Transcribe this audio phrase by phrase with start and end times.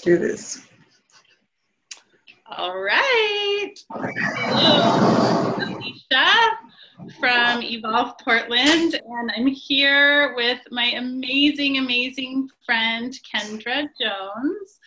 [0.00, 0.66] do this.
[2.56, 3.74] All right.
[3.92, 6.58] Hello, Alicia
[7.20, 14.80] from Evolve Portland, and I'm here with my amazing, amazing friend Kendra Jones.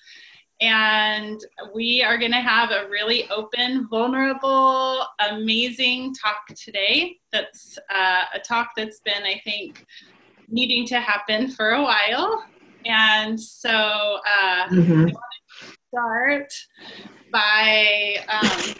[0.60, 1.39] And
[1.73, 7.18] we are going to have a really open, vulnerable, amazing talk today.
[7.32, 9.86] That's uh, a talk that's been, I think,
[10.50, 12.46] needing to happen for a while.
[12.86, 14.91] And so uh, mm-hmm.
[14.91, 15.16] I want
[15.59, 16.54] to start
[17.32, 18.75] by um,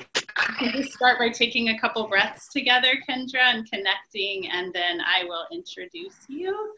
[0.72, 5.46] just start by taking a couple breaths together, Kendra, and connecting, and then I will
[5.52, 6.74] introduce you.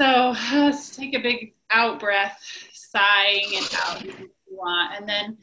[0.00, 2.40] So let's take a big out breath,
[2.72, 5.36] sighing it out if you want, and then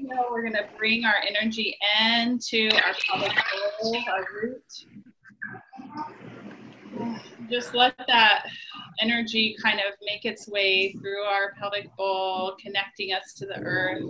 [0.00, 1.76] you know, we're gonna bring our energy
[2.10, 3.36] into our pelvic
[3.82, 4.62] bowl, our root.
[7.50, 8.46] Just let that
[9.00, 14.02] energy kind of make its way through our pelvic bowl, connecting us to the earth.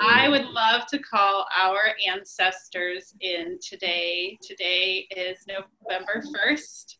[0.00, 4.38] I would love to call our ancestors in today.
[4.42, 6.96] Today is November 1st.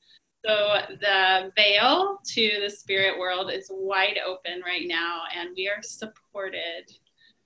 [0.46, 5.82] So the veil to the spirit world is wide open right now, and we are
[5.82, 6.90] supported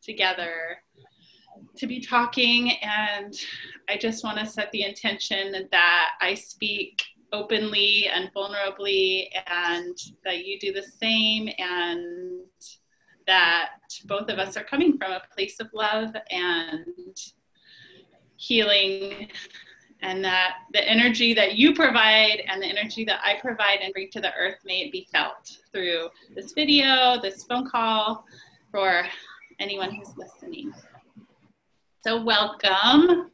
[0.02, 0.77] together
[1.77, 2.72] to be talking.
[2.83, 3.34] And
[3.89, 7.02] I just want to set the intention that I speak
[7.33, 12.44] openly and vulnerably, and that you do the same, and
[13.27, 13.70] that
[14.05, 17.16] both of us are coming from a place of love and
[18.36, 19.28] healing,
[20.02, 24.11] and that the energy that you provide and the energy that I provide and bring
[24.11, 28.24] to the earth may it be felt through this video, this phone call,
[28.70, 29.05] for
[29.61, 30.72] anyone who's listening.
[32.05, 33.30] So, welcome.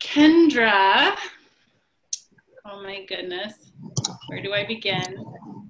[0.00, 1.16] Kendra,
[2.68, 3.54] Oh my goodness.
[4.26, 5.24] Where do I begin?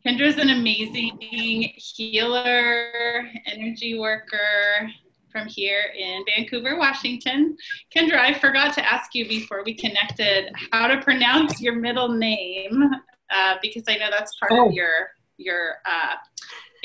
[0.06, 4.88] Kendra's an amazing healer, energy worker
[5.30, 7.56] from here in Vancouver, Washington.
[7.94, 12.90] Kendra, I forgot to ask you before we connected how to pronounce your middle name
[13.30, 14.68] uh, because I know that's part oh.
[14.68, 16.14] of your your uh,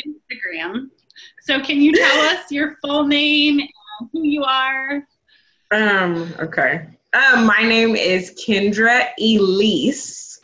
[0.06, 0.90] Instagram.
[1.42, 5.08] So can you tell us your full name and who you are?
[5.72, 6.88] Um, okay.
[7.14, 10.40] Um, my name is Kendra Elise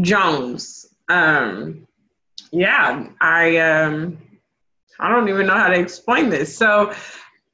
[0.00, 0.94] Jones.
[1.08, 1.88] Um,
[2.52, 4.16] yeah, I um,
[5.00, 6.56] I don't even know how to explain this.
[6.56, 6.94] So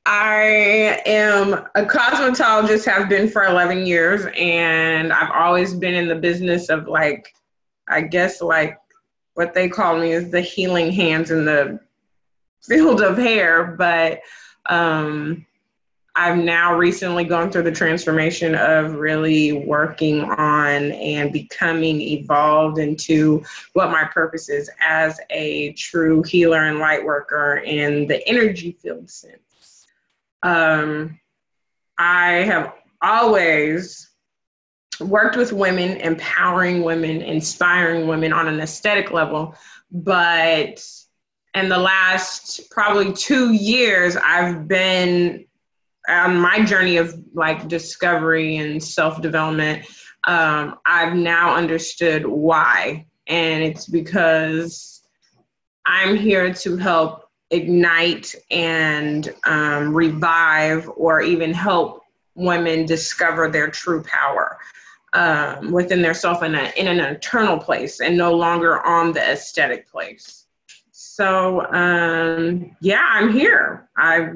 [0.04, 6.14] I am a cosmetologist, have been for 11 years, and I've always been in the
[6.14, 7.34] business of like,
[7.88, 8.78] I guess like
[9.32, 11.80] what they call me is the healing hands in the
[12.62, 14.20] field of hair, but
[14.66, 15.46] um,
[16.16, 23.42] I've now recently gone through the transformation of really working on and becoming evolved into
[23.72, 29.10] what my purpose is as a true healer and light worker in the energy field
[29.10, 29.86] sense.
[30.44, 31.18] Um,
[31.98, 34.10] I have always
[35.00, 39.56] worked with women, empowering women, inspiring women on an aesthetic level,
[39.90, 40.86] but
[41.54, 45.46] in the last probably two years, I've been
[46.08, 49.86] on my journey of like discovery and self development,
[50.24, 53.06] um, I've now understood why.
[53.26, 55.02] And it's because
[55.86, 62.02] I'm here to help ignite and um, revive or even help
[62.34, 64.58] women discover their true power
[65.12, 69.22] um, within their self in, a, in an eternal place and no longer on the
[69.32, 70.46] aesthetic place.
[70.90, 73.88] So, um, yeah, I'm here.
[73.96, 74.30] I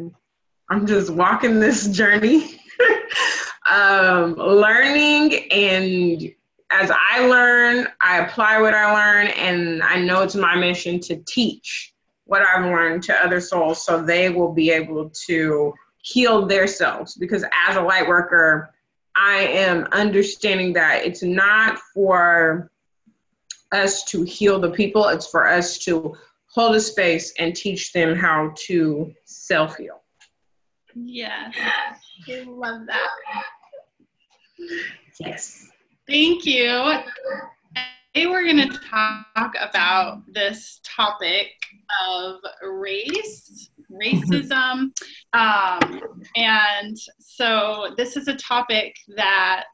[0.71, 2.61] I'm just walking this journey,
[3.71, 6.31] um, learning, and
[6.71, 11.17] as I learn, I apply what I learn, and I know it's my mission to
[11.27, 17.15] teach what I've learned to other souls so they will be able to heal themselves.
[17.15, 18.75] Because as a light worker,
[19.17, 22.71] I am understanding that it's not for
[23.73, 26.15] us to heal the people, it's for us to
[26.53, 30.03] hold a space and teach them how to self heal.
[30.95, 31.55] Yes.
[32.29, 33.11] I love that.
[35.21, 35.69] Yes.
[36.07, 36.95] Thank you.
[38.15, 41.49] Today we're going to talk about this topic
[42.09, 44.91] of race, racism.
[45.33, 49.67] Um, and so this is a topic that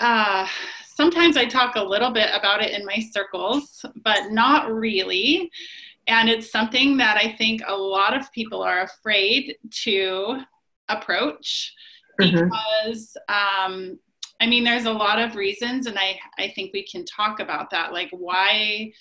[0.00, 0.46] uh,
[0.94, 5.50] sometimes I talk a little bit about it in my circles, but not really.
[6.08, 10.40] And it's something that I think a lot of people are afraid to
[10.88, 11.74] approach
[12.20, 12.44] mm-hmm.
[12.44, 13.98] because, um,
[14.40, 17.70] I mean, there's a lot of reasons, and I, I think we can talk about
[17.70, 17.92] that.
[17.92, 18.92] Like, why,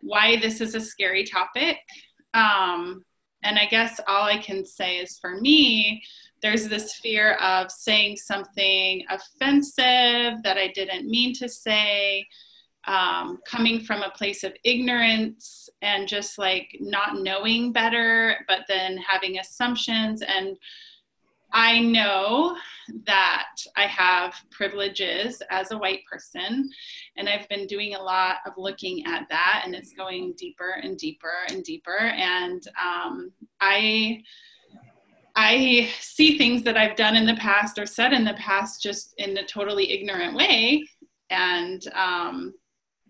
[0.00, 1.78] why this is a scary topic.
[2.34, 3.04] Um,
[3.42, 6.02] and I guess all I can say is for me,
[6.42, 12.26] there's this fear of saying something offensive that I didn't mean to say,
[12.86, 18.96] um, coming from a place of ignorance and just like not knowing better, but then
[18.98, 20.22] having assumptions.
[20.22, 20.56] And
[21.52, 22.56] I know
[23.06, 26.70] that I have privileges as a white person,
[27.16, 30.96] and I've been doing a lot of looking at that, and it's going deeper and
[30.96, 31.98] deeper and deeper.
[31.98, 34.22] And um, I
[35.36, 39.14] I see things that I've done in the past or said in the past just
[39.18, 40.84] in a totally ignorant way.
[41.30, 42.52] And, um,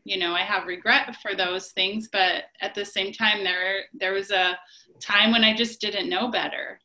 [0.04, 4.12] you know, I have regret for those things, but at the same time, there, there
[4.12, 4.58] was a
[5.00, 6.78] time when I just didn't know better.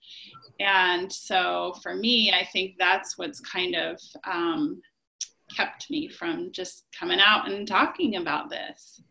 [0.59, 4.81] And so for me, I think that's what's kind of um,
[5.55, 9.01] kept me from just coming out and talking about this.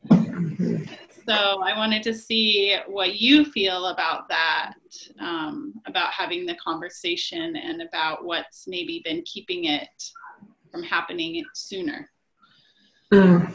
[1.27, 4.75] So I wanted to see what you feel about that,
[5.21, 9.89] um, about having the conversation and about what's maybe been keeping it
[10.71, 12.11] from happening sooner.
[13.15, 13.55] Mm.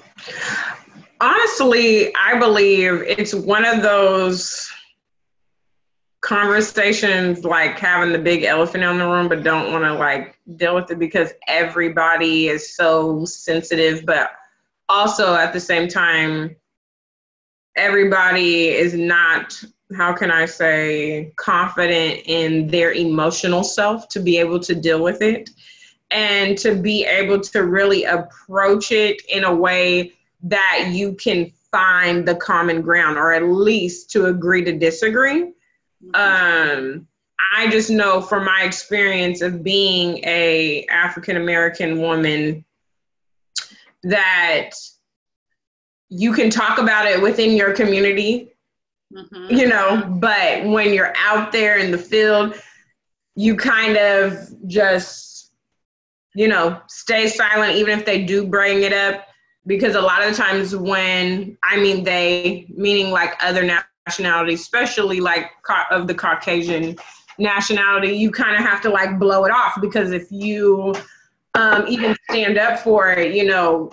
[1.19, 4.71] Honestly, I believe it's one of those
[6.21, 10.75] conversations like having the big elephant in the room but don't want to like deal
[10.75, 14.31] with it because everybody is so sensitive but
[14.89, 16.53] also at the same time
[17.77, 19.53] everybody is not
[19.95, 25.21] how can i say confident in their emotional self to be able to deal with
[25.21, 25.49] it
[26.11, 30.13] and to be able to really approach it in a way
[30.43, 35.51] that you can find the common ground or at least to agree to disagree
[36.13, 37.07] um,
[37.53, 42.63] i just know from my experience of being a african american woman
[44.03, 44.71] that
[46.09, 48.51] you can talk about it within your community,
[49.13, 49.55] mm-hmm.
[49.55, 52.55] you know, but when you're out there in the field,
[53.35, 55.28] you kind of just,
[56.35, 59.25] you know, stay silent, even if they do bring it up.
[59.67, 63.63] Because a lot of times when, I mean, they, meaning like other
[64.07, 65.51] nationalities, especially like
[65.91, 66.95] of the Caucasian
[67.37, 70.95] nationality, you kind of have to like blow it off because if you
[71.55, 73.91] um, even stand up for it, you know,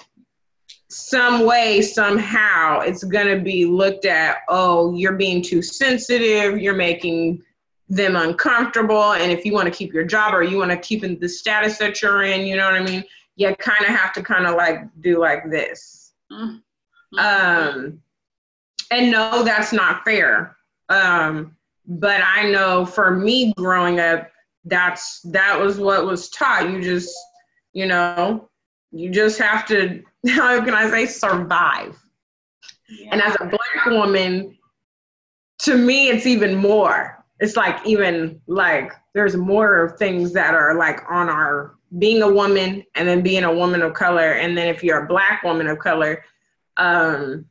[0.88, 6.75] some way, somehow, it's going to be looked at oh, you're being too sensitive, you're
[6.75, 7.43] making
[7.88, 9.12] them uncomfortable.
[9.12, 11.29] And if you want to keep your job or you want to keep in the
[11.29, 13.05] status that you're in, you know what I mean?
[13.37, 16.12] You kind of have to kind of like do like this.
[16.33, 17.19] Mm-hmm.
[17.19, 18.00] Um,
[18.91, 20.56] and no, that's not fair.
[20.88, 21.56] Um,
[21.87, 24.31] but I know for me growing up,
[24.65, 26.69] that's that was what was taught.
[26.71, 27.15] You just,
[27.73, 28.49] you know,
[28.91, 31.97] you just have to how can I say survive?
[32.88, 33.09] Yeah.
[33.12, 34.56] And as a black woman,
[35.61, 37.16] to me, it's even more.
[37.38, 42.83] It's like even like there's more things that are like on our being a woman
[42.94, 44.33] and then being a woman of color.
[44.33, 46.25] And then if you're a black woman of color,
[46.77, 47.47] um,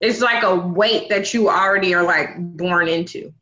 [0.00, 3.32] it's like a weight that you already are like born into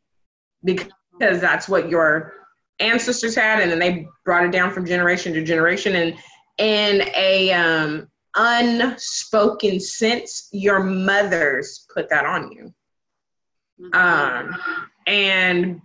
[0.63, 2.33] because that's what your
[2.79, 6.15] ancestors had and then they brought it down from generation to generation and
[6.59, 12.73] in a um, unspoken sense, your mothers put that on you.
[13.81, 13.95] Mm-hmm.
[13.95, 14.57] Um,
[15.09, 15.81] and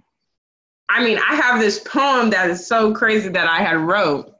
[0.88, 4.32] I mean, I have this poem that is so crazy that I had wrote,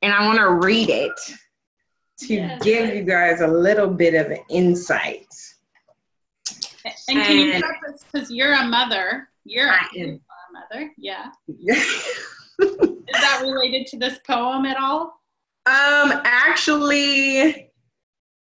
[0.00, 1.18] and I want to read it
[2.20, 2.62] to yes.
[2.62, 5.26] give you guys a little bit of an insight.
[6.84, 9.28] And can and, you preface because you're a mother?
[9.44, 10.18] You're a
[10.52, 11.30] mother, yeah.
[11.48, 12.76] is
[13.12, 15.20] that related to this poem at all?
[15.66, 17.70] Um, actually,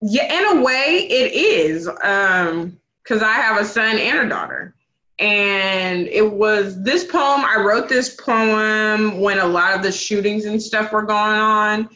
[0.02, 1.90] yeah, in a way, it is.
[2.02, 4.76] Um, because I have a son and a daughter.
[5.22, 10.46] And it was this poem, I wrote this poem when a lot of the shootings
[10.46, 11.90] and stuff were going on.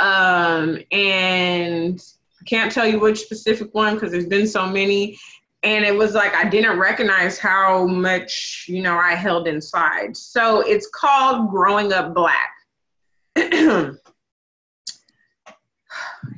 [0.00, 2.02] Um, and
[2.40, 5.16] I can't tell you which specific one because there's been so many.
[5.62, 10.16] And it was like I didn't recognize how much, you know, I held inside.
[10.16, 12.50] So it's called Growing Up Black.
[13.36, 14.00] here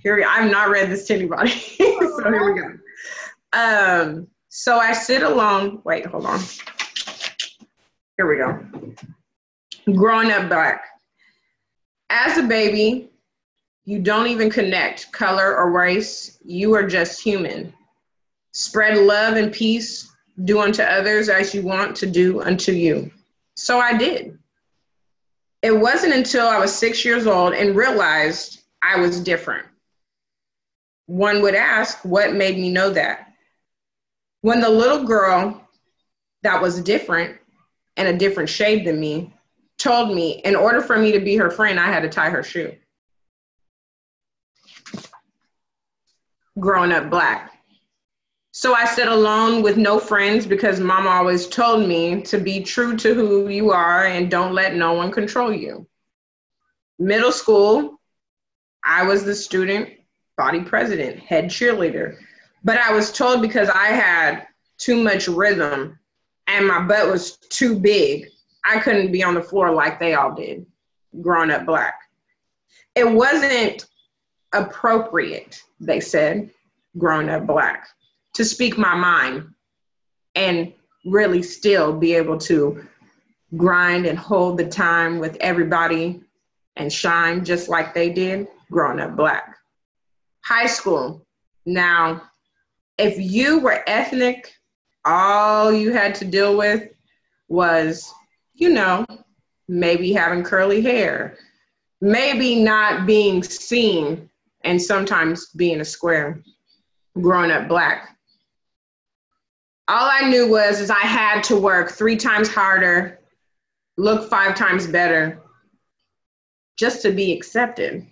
[0.05, 1.49] we, I've not read this to anybody.
[1.79, 2.79] so here we go.
[3.55, 5.80] Um, so I sit alone.
[5.82, 6.38] Wait, hold on.
[8.16, 8.64] Here we go.
[9.92, 10.84] Growing up black.
[12.08, 13.11] As a baby,
[13.84, 16.38] you don't even connect color or race.
[16.44, 17.75] You are just human.
[18.52, 20.08] Spread love and peace.
[20.44, 23.11] Do unto others as you want to do unto you.
[23.56, 24.38] So I did.
[25.62, 29.66] It wasn't until I was six years old and realized I was different.
[31.06, 33.34] one would ask, what made me know that?
[34.45, 35.67] When the little girl
[36.43, 37.39] that was different
[37.97, 39.33] and a different shade than me
[39.79, 42.43] told me in order for me to be her friend, I had to tie her
[42.43, 42.75] shoe.
[46.61, 47.53] Growing up black.
[48.53, 52.99] So I sit alone with no friends because mama always told me to be true
[52.99, 55.87] to who you are and don't let no one control you.
[56.99, 57.99] Middle school,
[58.85, 59.89] I was the student
[60.37, 62.19] body president, head cheerleader.
[62.64, 64.47] But I was told because I had
[64.78, 65.99] too much rhythm
[66.47, 68.26] and my butt was too big,
[68.64, 70.66] I couldn't be on the floor like they all did
[71.21, 71.94] growing up black.
[72.94, 73.87] It wasn't
[74.52, 76.50] appropriate, they said,
[76.97, 77.88] growing up black,
[78.35, 79.49] to speak my mind
[80.35, 80.73] and
[81.04, 82.87] really still be able to
[83.56, 86.21] grind and hold the time with everybody
[86.76, 89.56] and shine just like they did growing up black.
[90.42, 91.25] High school.
[91.66, 92.23] Now,
[92.99, 94.53] if you were ethnic,
[95.05, 96.89] all you had to deal with
[97.49, 98.13] was,
[98.55, 99.05] you know,
[99.69, 101.37] maybe having curly hair,
[102.01, 104.31] maybe not being seen,
[104.63, 106.43] and sometimes being a square
[107.21, 108.17] growing up black.
[109.89, 113.21] All I knew was is I had to work three times harder,
[113.99, 115.43] look five times better,
[116.79, 118.07] just to be accepted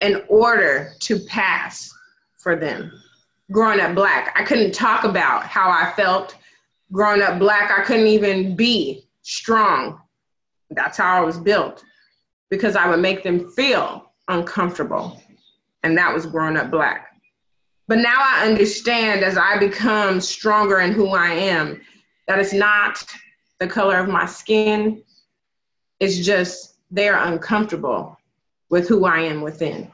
[0.00, 1.90] in order to pass
[2.36, 2.92] for them.
[3.50, 6.36] Growing up black, I couldn't talk about how I felt.
[6.92, 10.00] Growing up black, I couldn't even be strong.
[10.70, 11.84] That's how I was built
[12.50, 15.22] because I would make them feel uncomfortable.
[15.82, 17.08] And that was growing up black.
[17.86, 21.80] But now I understand as I become stronger in who I am
[22.26, 23.02] that it's not
[23.60, 25.02] the color of my skin,
[25.98, 28.18] it's just they're uncomfortable
[28.68, 29.90] with who I am within.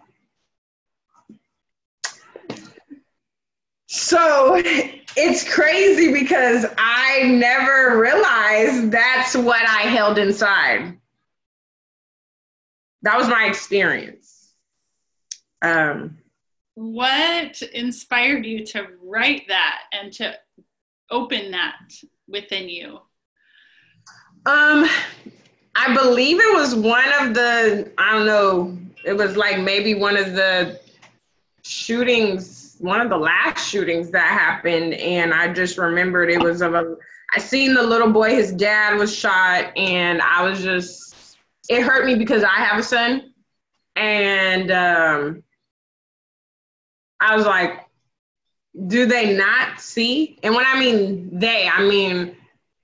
[3.95, 4.57] So
[5.17, 10.99] it's crazy because I never realized that's what I held inside.
[13.03, 14.53] That was my experience.
[15.63, 16.19] Um,
[16.75, 20.35] what inspired you to write that and to
[21.11, 21.77] open that
[22.27, 22.99] within you?
[24.47, 24.89] Um,
[25.77, 30.17] I believe it was one of the, I don't know, it was like maybe one
[30.17, 30.81] of the
[31.63, 34.93] shootings, one of the last shootings that happened.
[34.95, 36.97] And I just remembered it was of a,
[37.35, 41.39] I seen the little boy, his dad was shot, and I was just,
[41.69, 43.33] it hurt me because I have a son.
[43.97, 45.43] And um,
[47.21, 47.81] I was like,
[48.87, 50.39] do they not see?
[50.43, 52.37] And when I mean they, I mean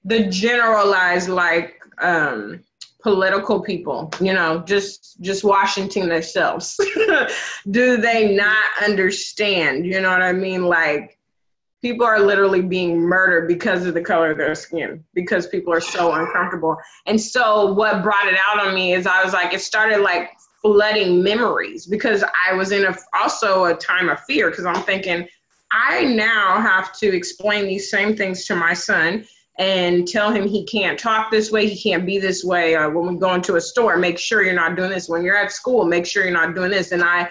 [0.04, 2.64] the generalized, like, um,
[3.02, 6.78] political people you know just just washington themselves.
[7.70, 9.86] Do they not understand?
[9.86, 10.64] You know what i mean?
[10.64, 11.18] Like
[11.82, 15.80] people are literally being murdered because of the color of their skin because people are
[15.80, 16.76] so uncomfortable.
[17.06, 20.30] And so what brought it out on me is i was like it started like
[20.62, 25.26] flooding memories because i was in a also a time of fear because i'm thinking
[25.72, 29.24] i now have to explain these same things to my son
[29.60, 32.74] and tell him he can't talk this way, he can't be this way.
[32.74, 35.06] Uh, when we go into a store, make sure you're not doing this.
[35.06, 36.92] When you're at school, make sure you're not doing this.
[36.92, 37.28] And I,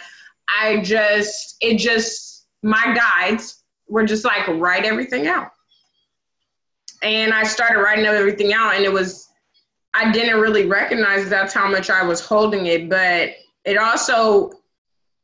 [0.48, 5.50] I just, it just, my guides were just like write everything out.
[7.02, 9.30] And I started writing everything out, and it was,
[9.96, 13.32] I didn't really recognize that's how much I was holding it, but
[13.66, 14.52] it also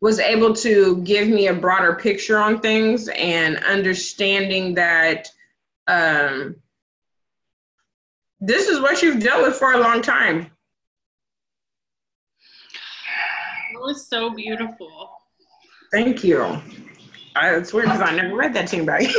[0.02, 5.30] was able to give me a broader picture on things and understanding that
[5.88, 6.56] um,
[8.46, 10.52] this is what you've dealt with for a long time.
[13.74, 15.10] It was so beautiful.
[15.92, 16.62] Thank you.
[17.36, 19.08] I, it's weird because I never read that to anybody.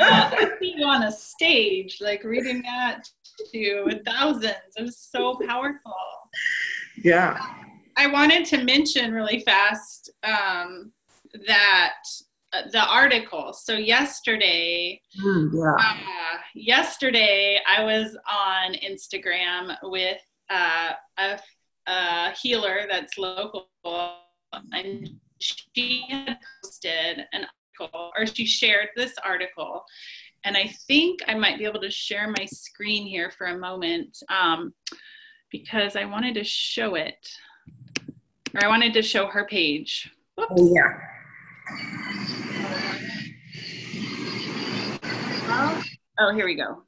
[0.00, 3.02] I see you on a stage, like reading that
[3.52, 4.54] to thousands.
[4.76, 5.94] It was so powerful.
[7.02, 7.38] Yeah.
[7.96, 10.92] I wanted to mention really fast um,
[11.46, 11.94] that
[12.70, 13.52] the article.
[13.52, 15.74] So yesterday, mm, yeah.
[15.74, 20.18] uh, yesterday I was on Instagram with
[20.50, 21.38] uh, a,
[21.86, 23.68] a, healer that's local,
[24.72, 25.08] and
[25.38, 27.46] she had posted an
[27.80, 29.84] article, or she shared this article,
[30.44, 34.16] and I think I might be able to share my screen here for a moment
[34.28, 34.74] um,
[35.50, 37.28] because I wanted to show it,
[38.54, 40.10] or I wanted to show her page.
[40.36, 40.52] Whoops.
[40.56, 41.00] Oh yeah.
[46.18, 46.82] Oh, here we go.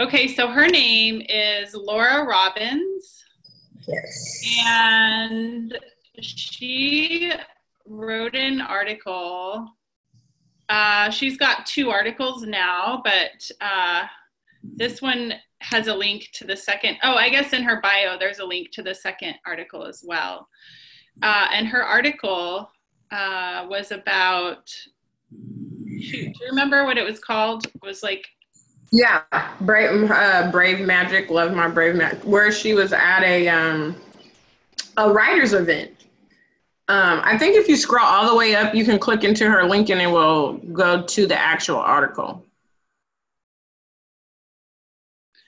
[0.00, 3.24] Okay, so her name is Laura Robbins.
[3.86, 4.42] Yes.
[4.64, 5.78] And
[6.20, 7.30] she
[7.86, 9.68] wrote an article.
[10.70, 14.04] Uh, she's got two articles now, but uh,
[14.62, 16.96] this one has a link to the second.
[17.02, 20.48] Oh, I guess in her bio, there's a link to the second article as well.
[21.22, 22.70] Uh, and her article
[23.10, 24.70] uh, was about.
[26.00, 27.66] Shoot, do you remember what it was called?
[27.66, 28.26] It was like
[28.92, 29.22] yeah,
[29.60, 31.28] brave, uh, brave magic.
[31.30, 32.22] Love my brave magic.
[32.24, 33.96] Where she was at a um,
[34.96, 35.90] a writers event.
[36.88, 39.64] Um, I think if you scroll all the way up, you can click into her
[39.64, 42.44] link and it will go to the actual article.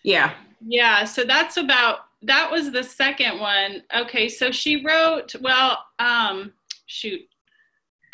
[0.02, 0.34] Yeah.
[0.66, 1.04] Yeah.
[1.04, 3.84] So that's about that was the second one.
[3.94, 4.28] Okay.
[4.28, 5.36] So she wrote.
[5.40, 6.52] Well, um,
[6.86, 7.20] shoot.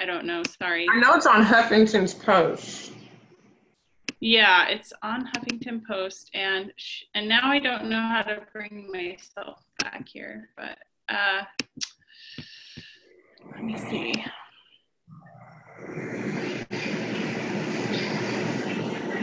[0.01, 0.43] I don't know.
[0.59, 0.87] Sorry.
[0.91, 2.93] I know it's on Huffington's Post.
[4.21, 8.91] Yeah, it's on Huffington Post, and sh- and now I don't know how to bring
[8.91, 11.43] myself back here, but uh,
[13.53, 14.15] let me see.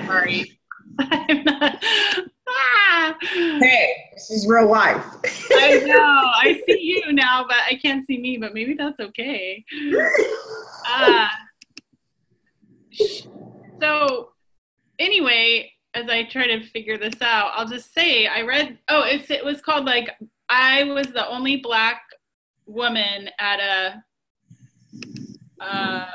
[0.06, 0.60] Sorry,
[1.00, 1.84] I'm not.
[2.48, 3.18] Ah!
[3.62, 5.04] Hey, this is real life.
[5.52, 5.96] I know.
[5.98, 8.38] I see you now, but I can't see me.
[8.38, 9.64] But maybe that's okay.
[10.86, 11.28] Uh,
[13.80, 14.30] so
[15.00, 18.78] anyway, as I try to figure this out, I'll just say I read.
[18.90, 20.10] Oh, it's it was called like
[20.50, 22.02] I was the only black
[22.66, 24.04] woman at a.
[25.64, 26.06] Uh,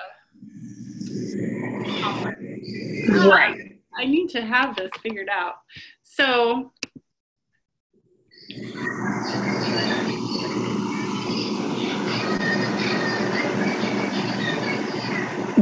[3.28, 3.75] right.
[3.96, 5.54] I need to have this figured out.
[6.02, 6.72] So.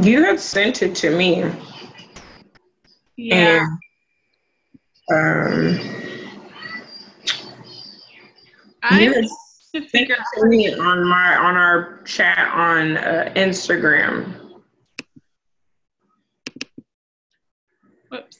[0.01, 1.49] You had sent it to me.
[3.15, 3.65] Yeah.
[5.09, 5.95] And, um,
[8.83, 9.25] I you had
[9.73, 14.33] to figure sent it to me on my on our chat on uh, Instagram.
[18.09, 18.37] Whoops.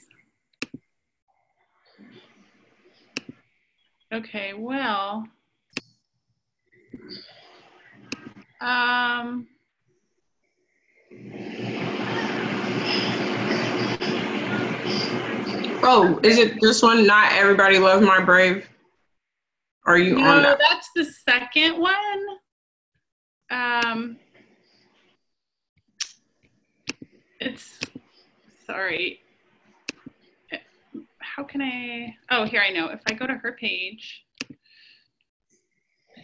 [4.15, 5.27] Okay, well.
[8.61, 9.45] Um.
[15.83, 17.05] Oh, is it this one?
[17.05, 18.69] Not everybody love my brave.
[19.85, 20.59] Are you No, on that?
[20.59, 22.25] that's the second one.
[23.51, 24.17] Um,
[27.41, 27.79] it's
[28.65, 29.19] sorry.
[31.35, 32.15] How can I?
[32.31, 32.87] Oh, here I know.
[32.87, 34.23] If I go to her page,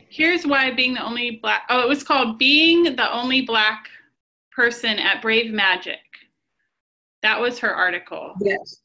[0.07, 1.63] here's why being the only black.
[1.69, 3.89] Oh, it was called "Being the Only Black
[4.53, 5.99] Person at Brave Magic."
[7.23, 8.35] That was her article.
[8.39, 8.77] Yes.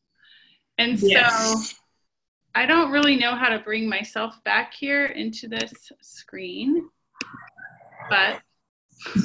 [0.79, 1.23] And so
[2.57, 6.89] I don't really know how to bring myself back here into this screen,
[8.11, 8.41] but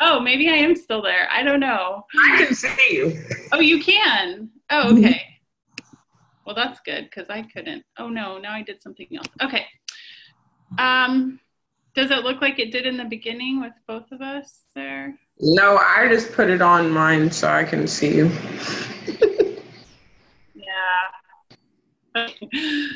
[0.00, 1.28] oh, maybe I am still there.
[1.30, 2.06] I don't know.
[2.18, 3.22] I can see you.
[3.52, 4.48] Oh, you can.
[4.70, 5.37] Oh, okay.
[6.48, 7.84] Well, that's good because I couldn't.
[7.98, 9.26] Oh no, now I did something else.
[9.42, 9.66] Okay.
[10.78, 11.38] Um,
[11.94, 15.14] does it look like it did in the beginning with both of us there?
[15.40, 18.30] No, I just put it on mine so I can see you.
[22.14, 22.26] Yeah.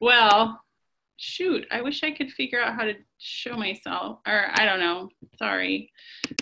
[0.00, 0.62] well,
[1.18, 5.10] shoot, I wish I could figure out how to show myself, or I don't know.
[5.38, 5.92] Sorry.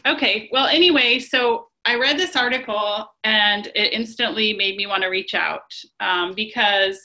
[0.06, 5.08] Okay, well, anyway, so I read this article and it instantly made me want to
[5.08, 7.00] reach out um, because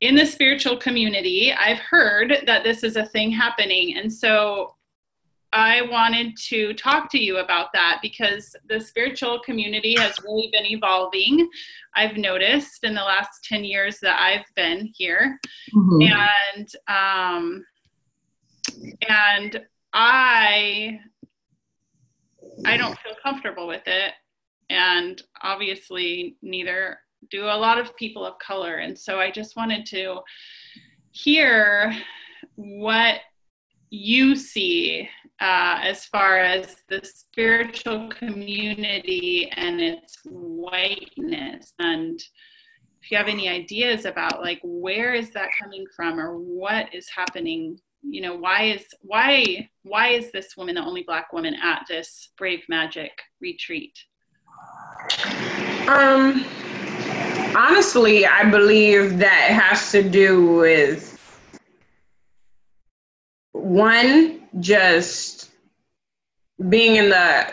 [0.00, 3.98] in the spiritual community, I've heard that this is a thing happening.
[3.98, 4.74] And so
[5.52, 10.66] I wanted to talk to you about that because the spiritual community has really been
[10.66, 11.48] evolving.
[11.96, 15.38] I've noticed in the last 10 years that I've been here.
[16.54, 17.64] And um
[19.08, 21.00] and I
[22.64, 24.12] I don't feel comfortable with it.
[24.70, 26.98] And obviously neither
[27.30, 28.76] do a lot of people of color.
[28.76, 30.20] And so I just wanted to
[31.10, 31.94] hear
[32.54, 33.20] what
[33.90, 35.08] you see
[35.40, 41.72] uh, as far as the spiritual community and its whiteness.
[41.78, 42.20] And
[43.02, 47.08] if you have any ideas about like where is that coming from or what is
[47.08, 51.84] happening you know why is why why is this woman the only black woman at
[51.88, 53.96] this brave magic retreat
[55.88, 56.44] Um,
[57.56, 61.18] honestly, I believe that has to do with
[63.52, 65.50] one, just
[66.68, 67.52] being in the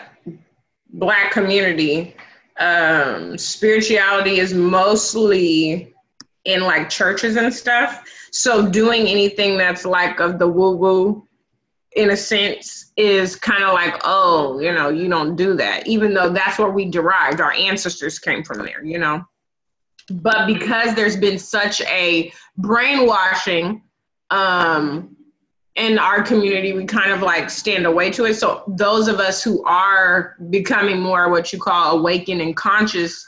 [0.90, 2.14] black community.
[2.58, 5.94] Um, spirituality is mostly
[6.46, 8.04] in like churches and stuff.
[8.30, 11.26] So doing anything that's like of the woo woo
[11.96, 16.12] in a sense, is kind of like, oh, you know, you don't do that, even
[16.12, 17.40] though that's where we derived.
[17.40, 19.24] Our ancestors came from there, you know.
[20.10, 23.82] But because there's been such a brainwashing
[24.30, 25.16] um,
[25.74, 28.34] in our community, we kind of like stand away to it.
[28.34, 33.26] So those of us who are becoming more what you call awakened and conscious,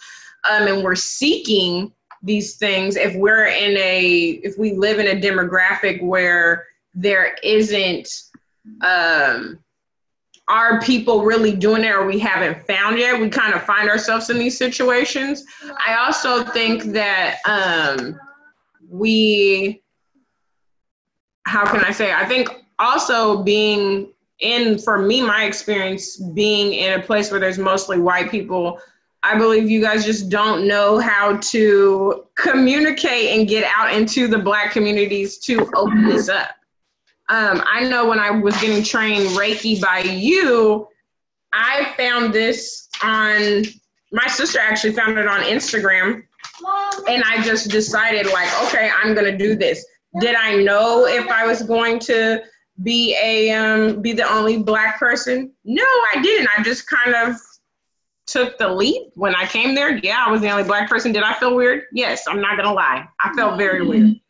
[0.48, 5.20] um, and we're seeking these things, if we're in a, if we live in a
[5.20, 8.08] demographic where there isn't,
[8.82, 9.58] um,
[10.48, 13.20] are people really doing it or we haven't found yet?
[13.20, 15.44] We kind of find ourselves in these situations.
[15.86, 18.18] I also think that um,
[18.88, 19.82] we,
[21.44, 22.12] how can I say?
[22.12, 27.58] I think also being in, for me, my experience being in a place where there's
[27.58, 28.80] mostly white people,
[29.22, 34.38] I believe you guys just don't know how to communicate and get out into the
[34.38, 36.50] black communities to open this up.
[37.28, 40.88] Um, I know when I was getting trained Reiki by you,
[41.52, 43.64] I found this on
[44.12, 46.22] my sister actually found it on Instagram.
[47.08, 49.84] And I just decided, like, okay, I'm gonna do this.
[50.20, 52.42] Did I know if I was going to
[52.82, 55.52] be a um, be the only black person?
[55.64, 56.48] No, I didn't.
[56.56, 57.36] I just kind of
[58.28, 59.96] took the leap when I came there.
[59.96, 61.12] Yeah, I was the only black person.
[61.12, 61.84] Did I feel weird?
[61.92, 63.08] Yes, I'm not gonna lie.
[63.20, 64.20] I felt very weird.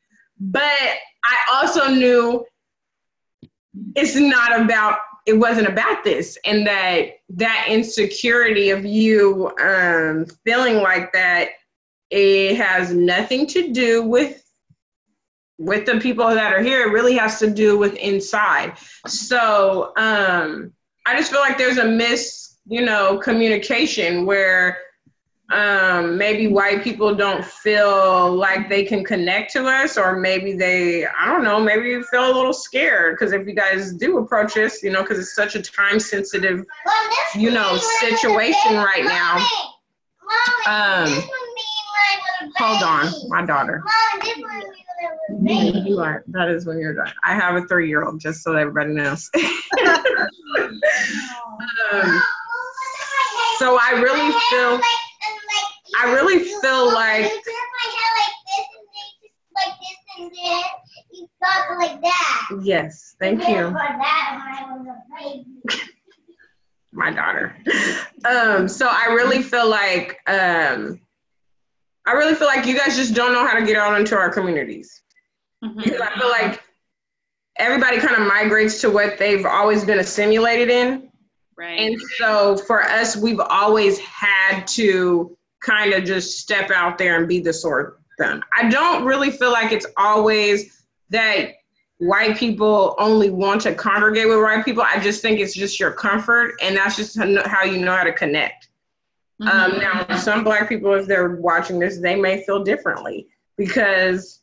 [0.40, 0.78] But
[1.24, 2.46] I also knew
[3.94, 10.76] it's not about it wasn't about this and that that insecurity of you um, feeling
[10.76, 11.50] like that
[12.10, 14.42] it has nothing to do with
[15.58, 18.72] with the people that are here it really has to do with inside
[19.06, 20.72] so um
[21.04, 24.78] i just feel like there's a miss you know communication where
[25.50, 31.06] um, maybe white people don't feel like they can connect to us, or maybe they,
[31.06, 34.58] I don't know, maybe you feel a little scared because if you guys do approach
[34.58, 36.66] us, you know, because it's such a time sensitive,
[37.34, 39.36] you know, situation right now.
[40.66, 41.22] Um,
[42.58, 43.82] hold on, my daughter.
[45.40, 46.24] You are.
[46.28, 47.12] That is when you're done.
[47.22, 49.30] I have a three year old, just so everybody knows.
[51.92, 52.22] um,
[53.58, 54.80] so I really feel.
[56.00, 57.32] I really feel like.
[61.78, 62.48] like that.
[62.62, 63.70] Yes, thank you.
[66.92, 67.56] My daughter.
[68.24, 71.00] Um, so I really feel like um,
[72.06, 74.30] I really feel like you guys just don't know how to get out into our
[74.30, 75.02] communities.
[75.62, 75.82] Mm-hmm.
[75.82, 76.62] Because I feel like
[77.58, 81.07] everybody kind of migrates to what they've always been assimilated in.
[81.58, 81.80] Right.
[81.80, 87.26] And so for us, we've always had to kind of just step out there and
[87.26, 88.42] be the sort them.
[88.56, 91.54] I don't really feel like it's always that
[91.98, 94.82] white people only want to congregate with white people.
[94.82, 98.12] I just think it's just your comfort, and that's just how you know how to
[98.12, 98.68] connect.
[99.40, 99.48] Mm-hmm.
[99.48, 104.42] Um, now, some black people, if they're watching this, they may feel differently because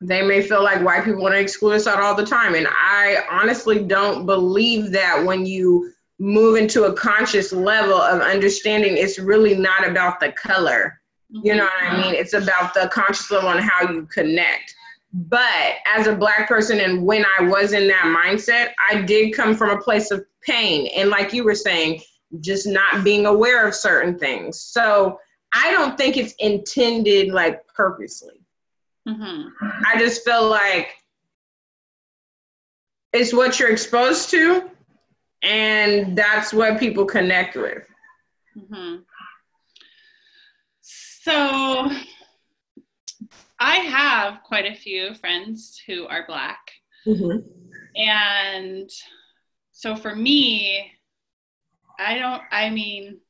[0.00, 2.54] they may feel like white people want to exclude us out all the time.
[2.54, 8.96] And I honestly don't believe that when you move into a conscious level of understanding
[8.96, 11.00] it's really not about the color.
[11.30, 12.14] You know what i mean?
[12.14, 14.74] It's about the conscious level and how you connect.
[15.12, 19.56] But as a black person and when i was in that mindset i did come
[19.56, 20.88] from a place of pain.
[20.96, 22.00] And like you were saying
[22.40, 24.60] just not being aware of certain things.
[24.60, 25.18] So
[25.52, 28.40] i don't think it's intended like purposely.
[29.06, 29.48] Mm-hmm.
[29.86, 30.94] i just feel like
[33.12, 34.70] it's what you're exposed to
[35.44, 37.86] and that's what people connect with.
[38.56, 39.02] Mm-hmm.
[40.80, 41.90] So,
[43.58, 46.58] I have quite a few friends who are Black.
[47.06, 47.46] Mm-hmm.
[47.96, 48.90] And
[49.72, 50.90] so for me,
[51.98, 53.20] I don't, I mean,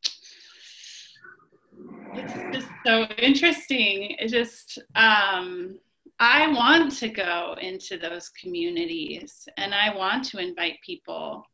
[2.15, 4.17] it's just so interesting.
[4.19, 5.79] It just, um,
[6.19, 11.45] I want to go into those communities and I want to invite people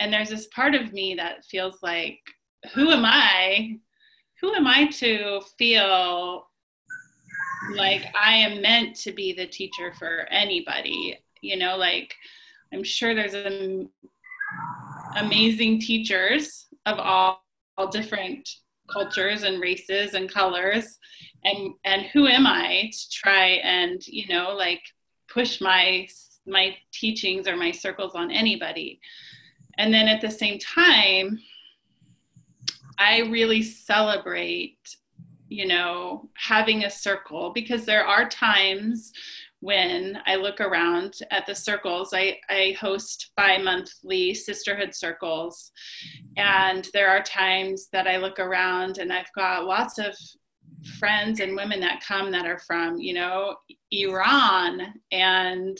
[0.00, 2.18] and there's this part of me that feels like
[2.74, 3.78] who am i?
[4.40, 6.46] Who am i to feel
[7.74, 11.18] like i am meant to be the teacher for anybody?
[11.42, 12.14] You know like
[12.72, 13.90] i'm sure there's an
[15.16, 17.44] amazing teachers of all,
[17.76, 18.48] all different
[18.90, 20.98] cultures and races and colors.
[21.44, 24.82] And and who am i to try and you know like
[25.28, 26.08] push my
[26.46, 29.00] my teachings or my circles on anybody
[29.80, 31.40] and then at the same time,
[32.98, 34.76] I really celebrate,
[35.48, 39.10] you know, having a circle because there are times
[39.60, 42.10] when I look around at the circles.
[42.12, 45.72] I, I host bi monthly sisterhood circles,
[46.36, 50.14] and there are times that I look around and I've got lots of
[50.98, 53.56] friends and women that come that are from, you know,
[53.90, 55.78] Iran and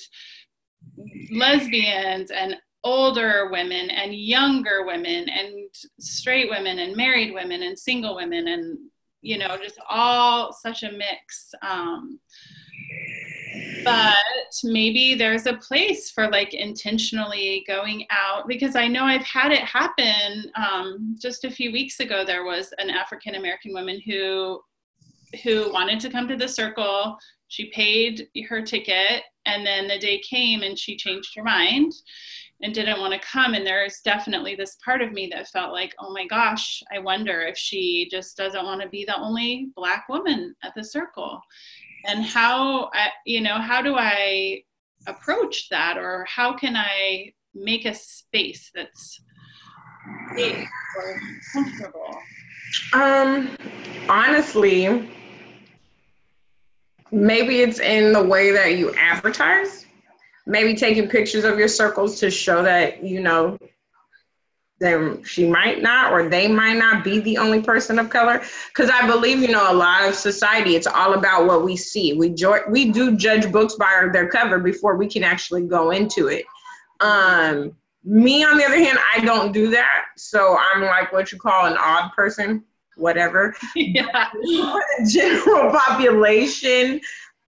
[1.31, 8.17] lesbians and older women and younger women and straight women and married women and single
[8.17, 8.79] women and
[9.21, 12.19] you know just all such a mix um,
[13.85, 14.15] but
[14.65, 19.61] maybe there's a place for like intentionally going out because i know i've had it
[19.61, 24.59] happen um, just a few weeks ago there was an african american woman who
[25.43, 27.17] who wanted to come to the circle.
[27.49, 31.93] She paid her ticket and then the day came and she changed her mind
[32.63, 35.95] and didn't want to come and there's definitely this part of me that felt like
[35.99, 40.09] oh my gosh i wonder if she just doesn't want to be the only black
[40.09, 41.41] woman at the circle.
[42.07, 44.63] And how I, you know how do i
[45.07, 49.21] approach that or how can i make a space that's
[50.35, 51.21] safe or
[51.53, 52.19] comfortable?
[52.93, 53.57] Um
[54.09, 55.09] honestly
[57.13, 59.87] maybe it's in the way that you advertise
[60.47, 63.59] maybe taking pictures of your circles to show that you know
[64.81, 68.43] then she might not or they might not be the only person of color.
[68.69, 72.15] Because i believe you know a lot of society it's all about what we see.
[72.15, 76.29] We jo- we do judge books by their cover before we can actually go into
[76.29, 76.45] it.
[77.01, 80.07] Um me on the other hand i don't do that.
[80.17, 82.65] So i'm like what you call an odd person
[82.97, 83.55] whatever.
[83.77, 84.31] Yeah.
[85.11, 87.01] General population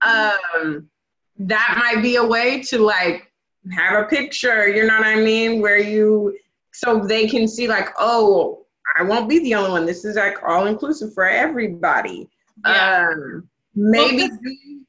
[0.05, 0.89] um
[1.37, 3.31] that might be a way to like
[3.71, 5.61] have a picture, you know what I mean?
[5.61, 6.37] Where you,
[6.73, 8.65] so they can see like, oh,
[8.97, 9.85] I won't be the only one.
[9.85, 12.29] This is like all inclusive for everybody.
[12.65, 13.09] Yeah.
[13.09, 14.29] Um, maybe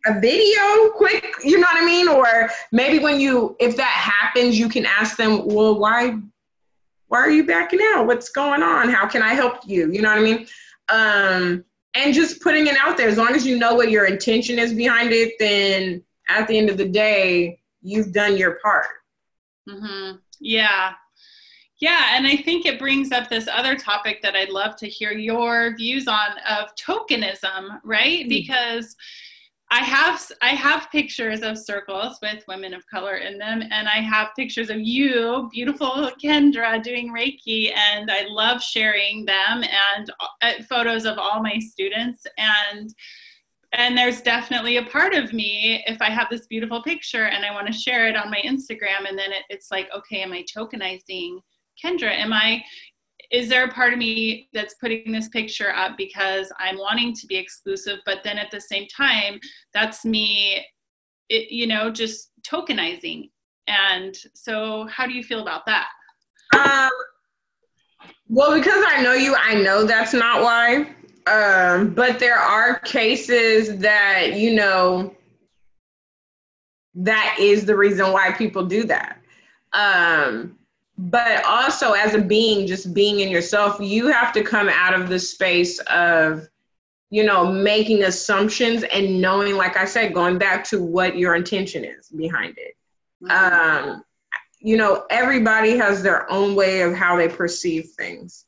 [0.06, 2.08] a video quick, you know what I mean?
[2.08, 6.18] Or maybe when you, if that happens, you can ask them, well, why,
[7.08, 8.06] why are you backing out?
[8.06, 8.90] What's going on?
[8.90, 9.90] How can I help you?
[9.90, 10.46] You know what I mean?
[10.90, 14.58] Um, and just putting it out there, as long as you know what your intention
[14.58, 18.86] is behind it, then at the end of the day, you've done your part.
[19.68, 20.16] Mm-hmm.
[20.40, 20.92] Yeah.
[21.80, 25.12] Yeah, and I think it brings up this other topic that I'd love to hear
[25.12, 28.20] your views on of tokenism, right?
[28.20, 28.28] Mm-hmm.
[28.28, 28.96] Because
[29.70, 34.00] I have I have pictures of circles with women of color in them, and I
[34.00, 40.52] have pictures of you, beautiful Kendra, doing Reiki, and I love sharing them and uh,
[40.68, 42.94] photos of all my students and
[43.74, 47.52] and there's definitely a part of me if i have this beautiful picture and i
[47.52, 50.44] want to share it on my instagram and then it, it's like okay am i
[50.56, 51.38] tokenizing
[51.82, 52.10] kendra?
[52.10, 52.62] Am i
[53.30, 57.26] is there a part of me that's putting this picture up because i'm wanting to
[57.26, 59.38] be exclusive but then at the same time
[59.72, 60.64] that's me
[61.28, 63.30] it, you know just tokenizing?
[63.66, 65.88] And so how do you feel about that?
[66.54, 66.90] Um,
[68.28, 70.94] well because i know you i know that's not why
[71.26, 75.14] um, but there are cases that, you know,
[76.94, 79.20] that is the reason why people do that.
[79.72, 80.58] Um,
[80.96, 85.08] but also, as a being, just being in yourself, you have to come out of
[85.08, 86.48] the space of,
[87.10, 91.84] you know, making assumptions and knowing, like I said, going back to what your intention
[91.84, 92.76] is behind it.
[93.22, 93.90] Mm-hmm.
[93.90, 94.04] Um,
[94.60, 98.44] you know, everybody has their own way of how they perceive things.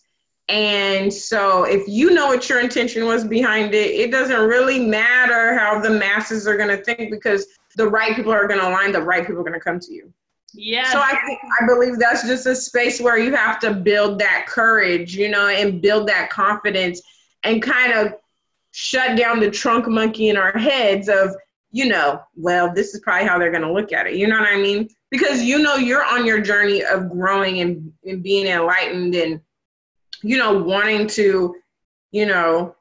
[0.49, 5.59] And so, if you know what your intention was behind it, it doesn't really matter
[5.59, 8.93] how the masses are going to think because the right people are going to align,
[8.93, 10.13] the right people are going to come to you.
[10.55, 10.91] Yeah.
[10.91, 14.47] So I think I believe that's just a space where you have to build that
[14.47, 17.03] courage, you know, and build that confidence
[17.43, 18.15] and kind of
[18.71, 21.35] shut down the trunk monkey in our heads of,
[21.73, 24.15] you know, well, this is probably how they're going to look at it.
[24.15, 24.89] You know what I mean?
[25.11, 29.41] Because you know you're on your journey of growing and, and being enlightened and
[30.23, 31.55] you know, wanting to,
[32.11, 32.75] you know,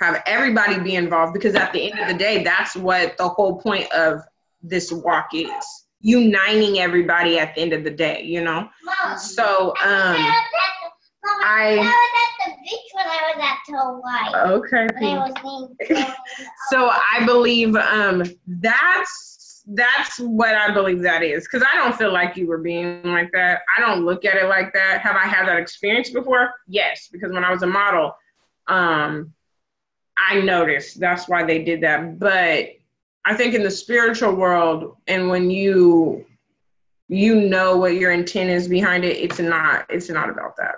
[0.00, 3.60] have everybody be involved because at the end of the day, that's what the whole
[3.60, 4.20] point of
[4.62, 8.68] this walk is uniting everybody at the end of the day, you know?
[9.18, 10.16] So, um,
[11.42, 11.76] I.
[12.94, 14.86] Was at Twite okay.
[16.70, 19.37] so I believe um, that's
[19.68, 21.44] that's what I believe that is.
[21.44, 23.60] Because I don't feel like you were being like that.
[23.76, 25.00] I don't look at it like that.
[25.02, 26.54] Have I had that experience before?
[26.66, 28.16] Yes, because when I was a model,
[28.66, 29.32] um,
[30.16, 32.18] I noticed that's why they did that.
[32.18, 32.70] But
[33.24, 36.24] I think in the spiritual world, and when you
[37.10, 40.76] you know what your intent is behind it, it's not it's not about that.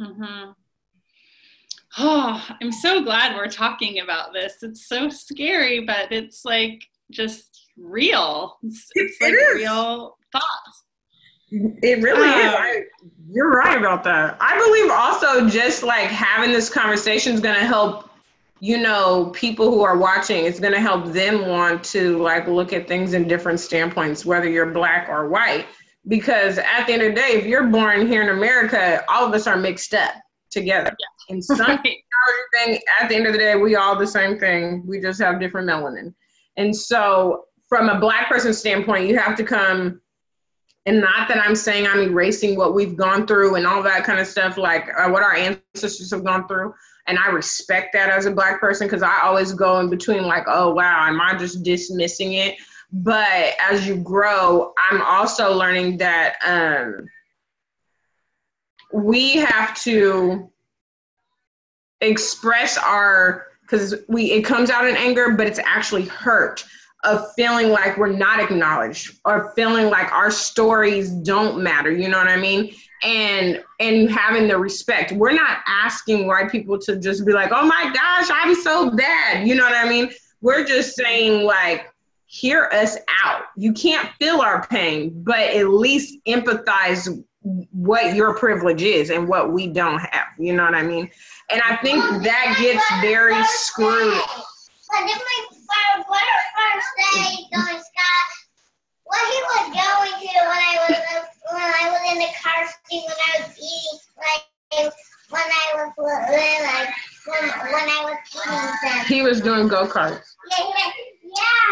[0.00, 0.50] Mm-hmm.
[1.98, 4.62] Oh, I'm so glad we're talking about this.
[4.62, 8.58] It's so scary, but it's like just real.
[8.62, 10.84] It's, it's like it real thoughts.
[11.50, 12.54] It really um, is.
[12.54, 12.82] I,
[13.30, 14.36] you're right about that.
[14.40, 18.10] I believe also just like having this conversation is going to help,
[18.60, 20.44] you know, people who are watching.
[20.44, 24.48] It's going to help them want to like look at things in different standpoints, whether
[24.48, 25.66] you're black or white.
[26.06, 29.34] Because at the end of the day, if you're born here in America, all of
[29.34, 30.14] us are mixed up
[30.50, 30.96] together.
[30.98, 31.34] Yeah.
[31.34, 31.80] And some right.
[32.54, 34.84] thing, at the end of the day, we all the same thing.
[34.86, 36.14] We just have different melanin.
[36.56, 40.00] And so, from a black person standpoint, you have to come
[40.88, 44.18] and not that I'm saying I'm erasing what we've gone through and all that kind
[44.18, 46.72] of stuff, like uh, what our ancestors have gone through.
[47.06, 50.44] And I respect that as a black person because I always go in between, like,
[50.46, 52.56] oh, wow, am I just dismissing it?
[52.90, 57.06] But as you grow, I'm also learning that um,
[58.92, 60.50] we have to
[62.00, 66.64] express our because we it comes out in anger, but it's actually hurt
[67.04, 72.18] of feeling like we're not acknowledged or feeling like our stories don't matter you know
[72.18, 72.74] what i mean?
[73.04, 75.12] And and having the respect.
[75.12, 79.46] We're not asking white people to just be like oh my gosh i'm so bad
[79.46, 80.10] you know what i mean?
[80.40, 81.92] We're just saying like
[82.26, 83.44] hear us out.
[83.56, 87.22] You can't feel our pain but at least empathize
[87.72, 91.10] what your privilege is and what we don't have you know what i mean
[91.50, 94.22] and i think that gets very screwed
[96.08, 96.24] my
[96.56, 98.28] first day going Scott,
[99.04, 100.98] what he was going to when I was
[101.52, 104.92] when I was in the car seat when I was eating like
[105.30, 106.88] when I was like
[107.26, 109.06] when when I was eating them.
[109.06, 110.22] He was doing go karts.
[110.50, 110.92] Yeah, yeah.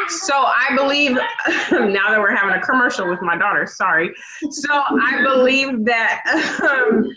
[0.08, 1.12] So I believe
[1.72, 4.12] now that we're having a commercial with my daughter, sorry.
[4.50, 6.22] So I believe that
[6.62, 7.08] um,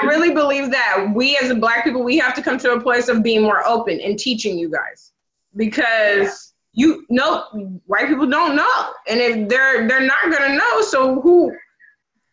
[0.00, 3.08] I really believe that we as black people we have to come to a place
[3.08, 5.12] of being more open and teaching you guys.
[5.56, 7.44] Because you know
[7.86, 8.92] white people don't know.
[9.08, 11.52] And if they're they're not going to know so who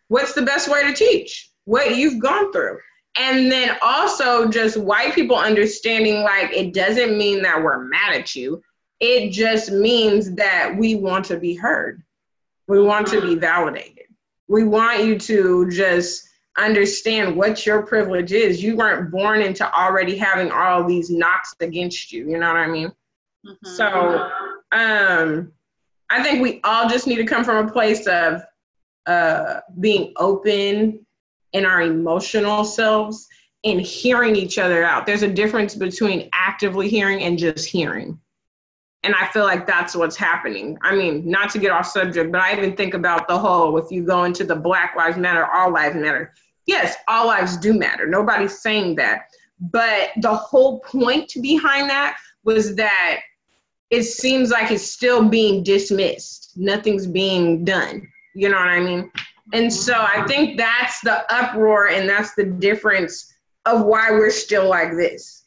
[0.07, 1.51] what's the best way to teach?
[1.65, 2.77] What you've gone through.
[3.19, 8.35] And then also just white people understanding like it doesn't mean that we're mad at
[8.35, 8.61] you
[8.99, 12.03] it just means that we want to be heard
[12.67, 14.05] we want to be validated
[14.47, 20.17] we want you to just understand what your privilege is you weren't born into already
[20.17, 22.91] having all these knocks against you you know what i mean
[23.47, 23.75] Mm-hmm.
[23.75, 24.29] So
[24.71, 25.51] um,
[26.09, 28.41] I think we all just need to come from a place of
[29.05, 31.05] uh, being open
[31.53, 33.27] in our emotional selves
[33.63, 35.05] and hearing each other out.
[35.05, 38.19] There's a difference between actively hearing and just hearing.
[39.07, 40.77] And I feel like that's what's happening.
[40.81, 43.89] I mean, not to get off subject, but I even think about the whole if
[43.89, 46.33] you go into the Black Lives Matter, all lives matter.
[46.65, 48.05] Yes, all lives do matter.
[48.05, 49.29] Nobody's saying that.
[49.61, 53.21] But the whole point behind that was that
[53.91, 56.51] it seems like it's still being dismissed.
[56.57, 58.05] Nothing's being done.
[58.35, 59.09] You know what I mean?
[59.53, 63.33] And so I think that's the uproar and that's the difference
[63.65, 65.45] of why we're still like this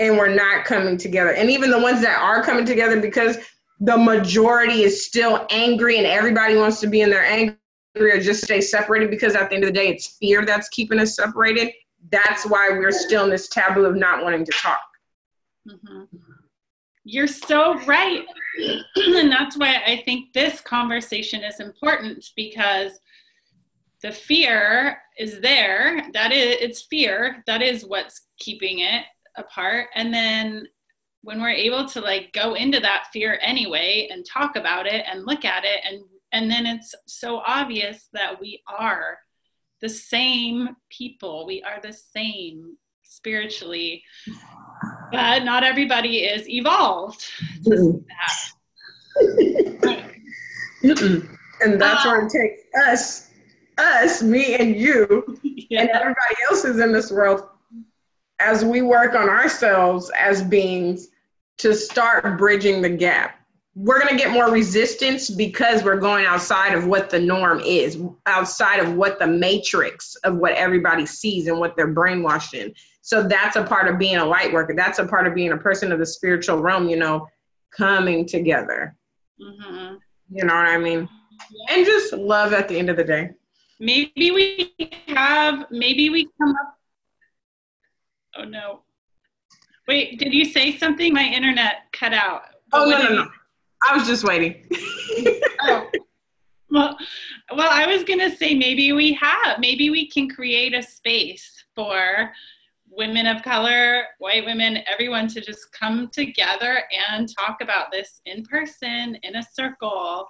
[0.00, 1.34] and we're not coming together.
[1.34, 3.36] And even the ones that are coming together because
[3.80, 7.56] the majority is still angry and everybody wants to be in their anger
[7.96, 10.98] or just stay separated because at the end of the day it's fear that's keeping
[10.98, 11.70] us separated.
[12.10, 14.80] That's why we're still in this taboo of not wanting to talk.
[15.68, 16.04] Mm-hmm.
[17.04, 18.24] You're so right.
[18.96, 22.92] and that's why I think this conversation is important because
[24.02, 26.06] the fear is there.
[26.14, 27.42] That is, it's fear.
[27.46, 29.04] That is what's keeping it
[29.36, 29.88] apart.
[29.94, 30.66] And then
[31.22, 35.26] when we're able to like go into that fear anyway and talk about it and
[35.26, 39.18] look at it and and then it's so obvious that we are
[39.82, 44.02] the same people we are the same spiritually
[45.12, 47.26] but not everybody is evolved.
[47.64, 48.04] and
[51.80, 53.30] that's where it um, takes us,
[53.78, 55.80] us, me and you, yeah.
[55.82, 57.48] and everybody else is in this world
[58.40, 61.08] as we work on ourselves as beings
[61.58, 63.36] to start bridging the gap.
[63.76, 67.98] We're going to get more resistance because we're going outside of what the norm is,
[68.26, 72.74] outside of what the matrix of what everybody sees and what they're brainwashed in.
[73.02, 74.74] So that's a part of being a light worker.
[74.74, 77.28] That's a part of being a person of the spiritual realm, you know,
[77.70, 78.96] coming together.
[79.40, 79.96] Mm-hmm.
[80.32, 81.08] You know what I mean?
[81.70, 83.30] And just love at the end of the day.
[83.78, 84.74] Maybe we
[85.08, 86.79] have, maybe we come up.
[88.36, 88.80] Oh no.
[89.88, 91.12] Wait, did you say something?
[91.12, 92.42] My internet cut out.
[92.72, 93.30] Oh, no, no, no.
[93.82, 94.64] I was just waiting.
[95.62, 95.90] oh.
[96.70, 96.96] Well,
[97.56, 101.64] well, I was going to say maybe we have, maybe we can create a space
[101.74, 102.30] for
[102.88, 108.44] women of color, white women, everyone to just come together and talk about this in
[108.44, 110.28] person in a circle,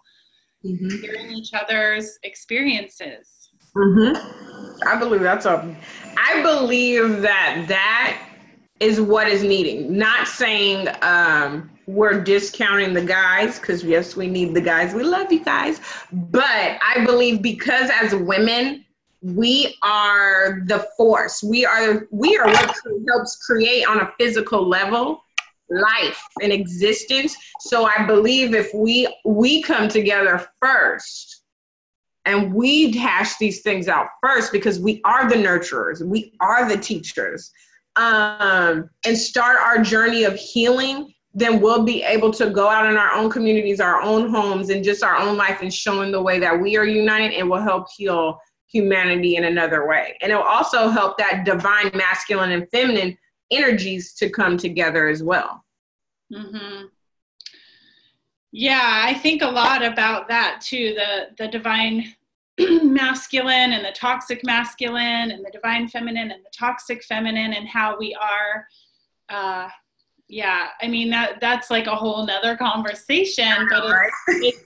[0.64, 0.88] mm-hmm.
[1.02, 3.39] hearing each other's experiences.
[3.76, 4.88] Mm-hmm.
[4.88, 5.76] I believe that's a.
[6.16, 8.20] I believe that that
[8.80, 9.96] is what is needing.
[9.96, 14.94] Not saying um, we're discounting the guys because yes, we need the guys.
[14.94, 15.80] We love you guys,
[16.12, 18.84] but I believe because as women
[19.22, 21.42] we are the force.
[21.42, 22.76] We are we are what
[23.08, 25.22] helps create on a physical level
[25.68, 27.36] life and existence.
[27.60, 31.39] So I believe if we we come together first
[32.30, 36.76] and we hash these things out first because we are the nurturers, we are the
[36.76, 37.50] teachers,
[37.96, 42.96] um, and start our journey of healing, then we'll be able to go out in
[42.96, 46.38] our own communities, our own homes, and just our own life and showing the way
[46.38, 50.16] that we are united and will help heal humanity in another way.
[50.22, 53.18] And it will also help that divine masculine and feminine
[53.50, 55.64] energies to come together as well.
[56.32, 56.86] Mm-hmm.
[58.52, 62.14] Yeah, I think a lot about that too the, the divine
[62.82, 67.96] masculine and the toxic masculine and the divine feminine and the toxic feminine and how
[67.98, 68.66] we are.
[69.28, 69.68] Uh,
[70.28, 73.84] yeah, I mean that that's like a whole nother conversation, but
[74.28, 74.64] it's,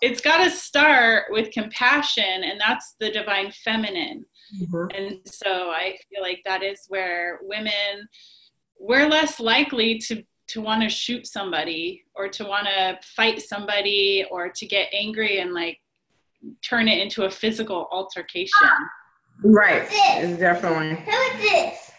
[0.00, 4.24] it's got to start with compassion and that's the divine feminine
[4.60, 4.86] mm-hmm.
[4.96, 8.08] and so i feel like that is where women
[8.78, 14.24] we're less likely to to want to shoot somebody or to want to fight somebody
[14.30, 15.78] or to get angry and like
[16.62, 18.68] turn it into a physical altercation
[19.42, 19.88] right
[20.38, 21.90] definitely who is this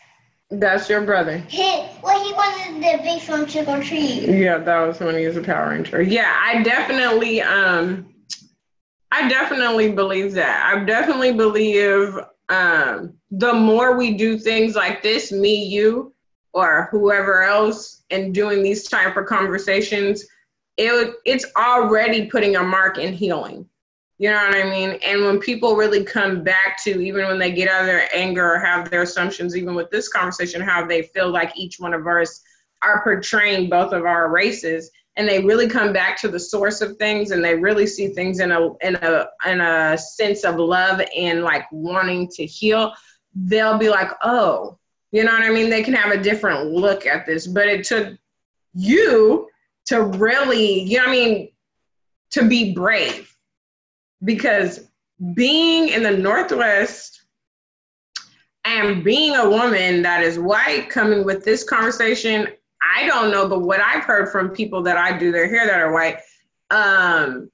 [0.52, 1.38] that's your brother.
[1.38, 4.24] Hey, well, he wanted the big from Trick or Treat.
[4.24, 6.02] Yeah, that was when he was a Power Ranger.
[6.02, 8.14] Yeah, I definitely, um,
[9.12, 10.74] I definitely believe that.
[10.74, 12.18] I definitely believe
[12.50, 16.14] um, the more we do things like this, me, you,
[16.54, 20.26] or whoever else, and doing these type of conversations,
[20.76, 23.66] it it's already putting a mark in healing.
[24.22, 25.00] You know what I mean?
[25.04, 28.54] And when people really come back to, even when they get out of their anger
[28.54, 32.06] or have their assumptions, even with this conversation, how they feel like each one of
[32.06, 32.44] us
[32.84, 36.98] are portraying both of our races, and they really come back to the source of
[36.98, 41.02] things, and they really see things in a in a in a sense of love
[41.18, 42.94] and like wanting to heal,
[43.34, 44.78] they'll be like, oh,
[45.12, 45.68] you know what I mean?
[45.68, 48.16] They can have a different look at this, but it took
[48.76, 49.50] you
[49.86, 51.50] to really, you know what I mean,
[52.34, 53.31] to be brave
[54.24, 54.88] because
[55.34, 57.26] being in the Northwest
[58.66, 62.48] and being a woman that is white coming with this conversation,
[62.96, 65.80] I don't know, but what I've heard from people that I do their hair that
[65.80, 66.18] are white,
[66.70, 67.50] um,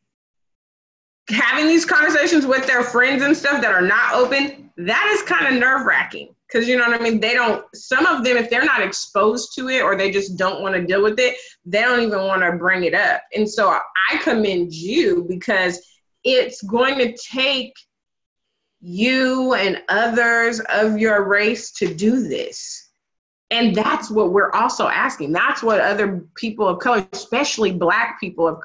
[1.29, 5.53] having these conversations with their friends and stuff that are not open, that is kind
[5.53, 6.33] of nerve wracking.
[6.51, 7.19] Cause you know what I mean?
[7.19, 10.61] They don't, some of them, if they're not exposed to it or they just don't
[10.61, 13.21] want to deal with it, they don't even want to bring it up.
[13.35, 15.81] And so I commend you because
[16.27, 17.73] it's going to take
[18.81, 22.89] you and others of your race to do this.
[23.49, 25.31] And that's what we're also asking.
[25.31, 28.61] That's what other people of color, especially black people,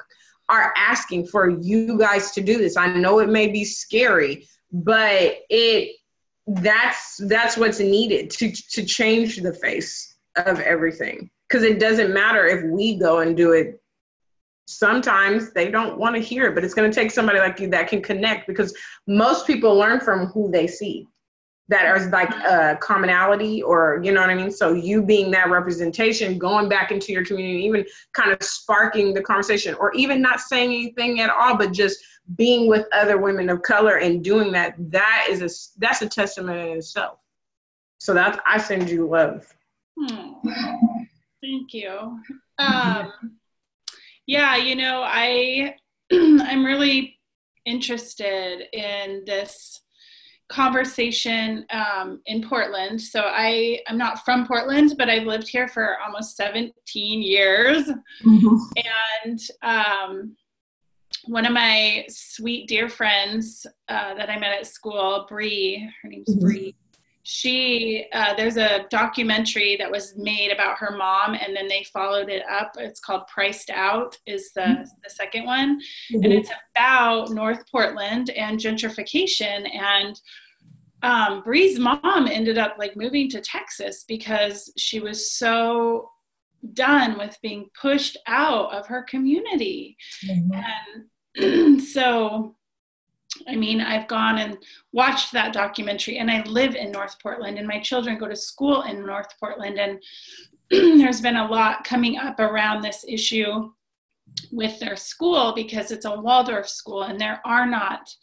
[0.49, 2.75] are asking for you guys to do this.
[2.75, 5.95] I know it may be scary, but it
[6.45, 11.29] that's that's what's needed to to change the face of everything.
[11.47, 13.81] Because it doesn't matter if we go and do it
[14.65, 17.67] sometimes they don't want to hear it, but it's going to take somebody like you
[17.69, 18.75] that can connect because
[19.07, 21.07] most people learn from who they see
[21.69, 24.51] that is like a commonality or you know what I mean?
[24.51, 29.21] So you being that representation, going back into your community, even kind of sparking the
[29.21, 32.03] conversation or even not saying anything at all, but just
[32.35, 36.59] being with other women of color and doing that, that is a that's a testament
[36.59, 37.19] in itself.
[37.97, 39.47] So that's I send you love.
[39.97, 40.33] Hmm.
[41.41, 42.19] Thank you.
[42.59, 43.11] Um,
[44.25, 45.75] yeah, you know, I
[46.11, 47.19] I'm really
[47.65, 49.81] interested in this
[50.49, 53.01] conversation um, in Portland.
[53.01, 57.89] So I I'm not from Portland, but I've lived here for almost 17 years,
[58.23, 58.55] mm-hmm.
[59.23, 60.35] and um,
[61.25, 66.29] one of my sweet dear friends uh, that I met at school, Bree, her name's
[66.29, 66.45] mm-hmm.
[66.45, 66.75] Bree
[67.23, 72.29] she uh, there's a documentary that was made about her mom and then they followed
[72.29, 74.83] it up it's called priced out is the, mm-hmm.
[75.03, 76.23] the second one mm-hmm.
[76.23, 80.19] and it's about north portland and gentrification and
[81.01, 86.09] um, bree's mom ended up like moving to texas because she was so
[86.73, 89.95] done with being pushed out of her community
[90.25, 90.59] mm-hmm.
[91.39, 92.55] and so
[93.47, 94.57] I mean, I've gone and
[94.91, 98.83] watched that documentary, and I live in North Portland, and my children go to school
[98.83, 100.01] in North Portland, and
[100.99, 103.71] there's been a lot coming up around this issue
[104.51, 108.13] with their school because it's a Waldorf school, and there are not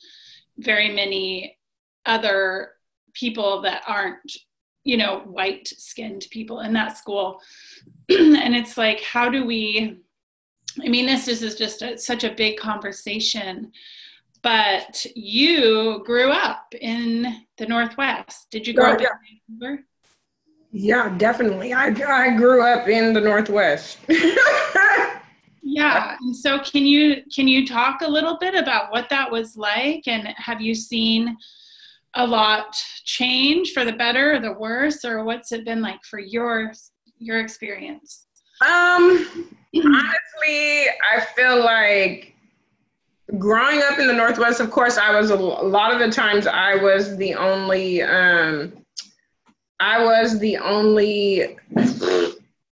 [0.59, 1.59] very many
[2.07, 2.73] other
[3.13, 4.37] people that aren't,
[4.85, 7.41] you know, white skinned people in that school.
[8.09, 9.99] and it's like, how do we?
[10.85, 13.73] I mean, this is just a, such a big conversation
[14.43, 18.49] but you grew up in the Northwest.
[18.51, 19.09] Did you grow oh, up yeah.
[19.49, 19.85] in Vancouver?
[20.73, 21.73] Yeah, definitely.
[21.73, 23.99] I, I grew up in the Northwest.
[25.63, 26.17] yeah.
[26.21, 30.07] And so can you can you talk a little bit about what that was like
[30.07, 31.37] and have you seen
[32.15, 36.21] a lot change for the better or the worse or what's it been like for
[36.21, 36.73] your
[37.19, 38.27] your experience?
[38.61, 42.37] Um honestly, I feel like
[43.39, 46.47] growing up in the northwest of course i was a, a, lot of the times
[46.47, 48.73] i was the only um
[49.79, 51.57] i was the only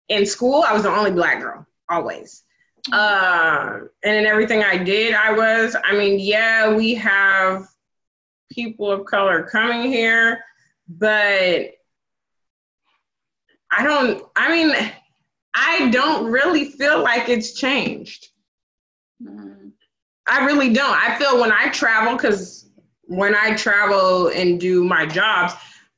[0.09, 2.43] in school i was the only black girl always
[2.91, 7.65] uh and in everything i did i was i mean yeah we have
[8.51, 10.43] people of color coming here
[10.87, 11.71] but
[13.71, 14.75] i don't i mean
[15.55, 18.27] i don't really feel like it's changed
[19.23, 19.62] mm-hmm.
[20.27, 20.95] I really don't.
[20.95, 22.69] I feel when I travel, because
[23.03, 25.53] when I travel and do my jobs,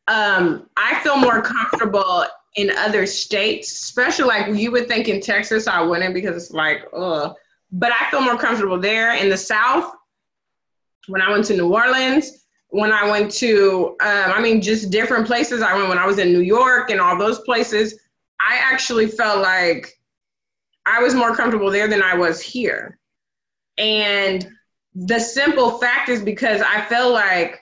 [0.07, 5.67] um, I feel more comfortable in other states, especially like you would think in Texas,
[5.67, 7.35] I wouldn't because it's like, ugh.
[7.71, 9.91] But I feel more comfortable there in the South.
[11.07, 15.27] When I went to New Orleans, when I went to, um, I mean, just different
[15.27, 15.61] places.
[15.61, 17.99] I went when I was in New York and all those places.
[18.39, 19.91] I actually felt like
[20.85, 22.99] I was more comfortable there than I was here.
[23.77, 24.47] And
[24.93, 27.61] the simple fact is because I feel like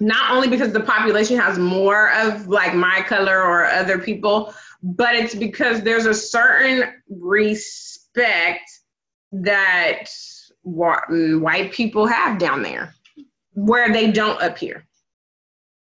[0.00, 5.14] not only because the population has more of like my color or other people, but
[5.14, 8.70] it's because there's a certain respect
[9.32, 10.04] that
[10.62, 12.94] white people have down there
[13.54, 14.86] where they don't up here.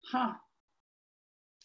[0.06, 0.34] Huh.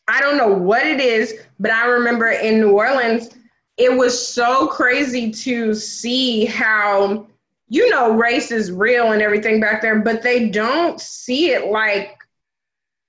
[0.07, 3.30] I don't know what it is, but I remember in New Orleans,
[3.77, 7.27] it was so crazy to see how
[7.68, 12.16] you know race is real and everything back there but they don't see it like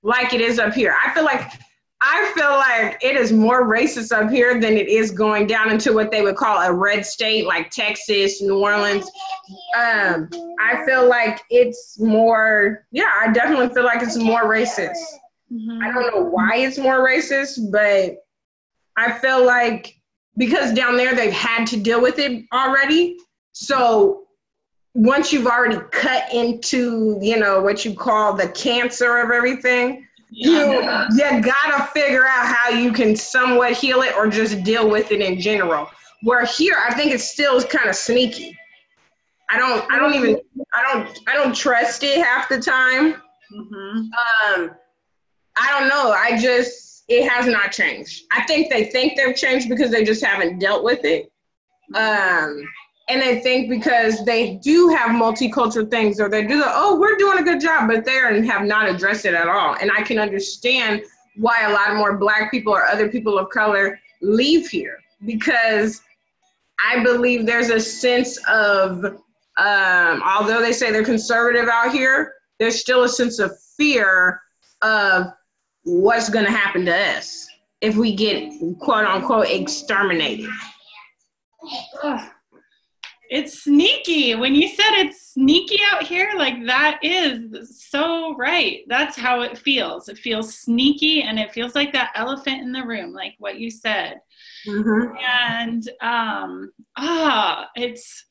[0.02, 0.94] like it is up here.
[1.04, 1.50] I feel like
[2.00, 5.94] i feel like it is more racist up here than it is going down into
[5.94, 9.10] what they would call a red state like texas new orleans.
[9.74, 10.28] Um
[10.60, 14.92] i feel like it's more yeah i definitely feel like it's more racist.
[15.50, 15.82] Mm-hmm.
[15.82, 18.16] i don't know why it's more racist but
[18.96, 19.95] i feel like
[20.36, 23.16] because down there they've had to deal with it already.
[23.52, 24.24] So
[24.94, 31.06] once you've already cut into, you know, what you call the cancer of everything, yeah.
[31.10, 35.12] you you gotta figure out how you can somewhat heal it or just deal with
[35.12, 35.88] it in general.
[36.22, 38.58] Where here, I think it's still kind of sneaky.
[39.48, 40.40] I don't, I don't even,
[40.74, 43.14] I don't, I don't trust it half the time.
[43.52, 43.98] Mm-hmm.
[44.58, 44.70] Um,
[45.58, 46.10] I don't know.
[46.10, 48.24] I just it has not changed.
[48.32, 51.30] I think they think they've changed because they just haven't dealt with it.
[51.94, 52.66] Um,
[53.08, 57.16] and they think because they do have multicultural things or they do the, oh, we're
[57.16, 59.76] doing a good job, but they are, have not addressed it at all.
[59.80, 61.02] And I can understand
[61.36, 66.02] why a lot more black people or other people of color leave here because
[66.84, 72.80] I believe there's a sense of, um, although they say they're conservative out here, there's
[72.80, 74.40] still a sense of fear
[74.82, 75.26] of
[75.86, 77.46] what's going to happen to us
[77.80, 80.50] if we get quote unquote exterminated.
[83.28, 84.34] It's sneaky.
[84.34, 88.82] When you said it's sneaky out here, like that is so right.
[88.88, 90.08] That's how it feels.
[90.08, 93.70] It feels sneaky and it feels like that elephant in the room, like what you
[93.70, 94.20] said.
[94.66, 95.16] Mm-hmm.
[95.18, 98.26] And um, ah, it's,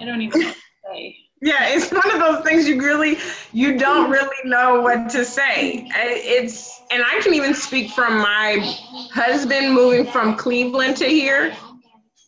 [0.00, 0.60] I don't even know what to
[0.94, 1.16] say
[1.46, 3.16] yeah it's one of those things you really
[3.52, 5.88] you don't really know what to say.
[5.94, 8.58] It's and i can even speak from my
[9.14, 11.54] husband moving from cleveland to here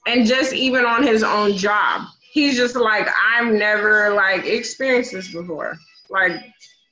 [0.07, 2.07] and just even on his own job.
[2.33, 5.77] He's just like i've never like experienced this before.
[6.09, 6.33] Like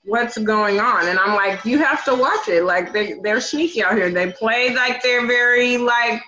[0.05, 1.07] what's going on?
[1.07, 2.64] And i'm like you have to watch it.
[2.64, 4.11] Like they, they're sneaky out here.
[4.11, 6.20] They play like they're very like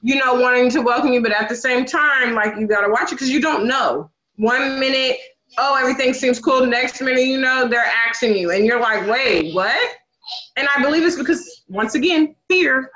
[0.00, 2.90] you know wanting to welcome you but at the same time like you got to
[2.90, 4.10] watch it because you don't know.
[4.36, 5.18] One minute,
[5.58, 6.66] oh, everything seems cool.
[6.66, 9.96] Next minute, you know, they're asking you, and you're like, wait, what?
[10.56, 12.90] And I believe it's because, once again, fear.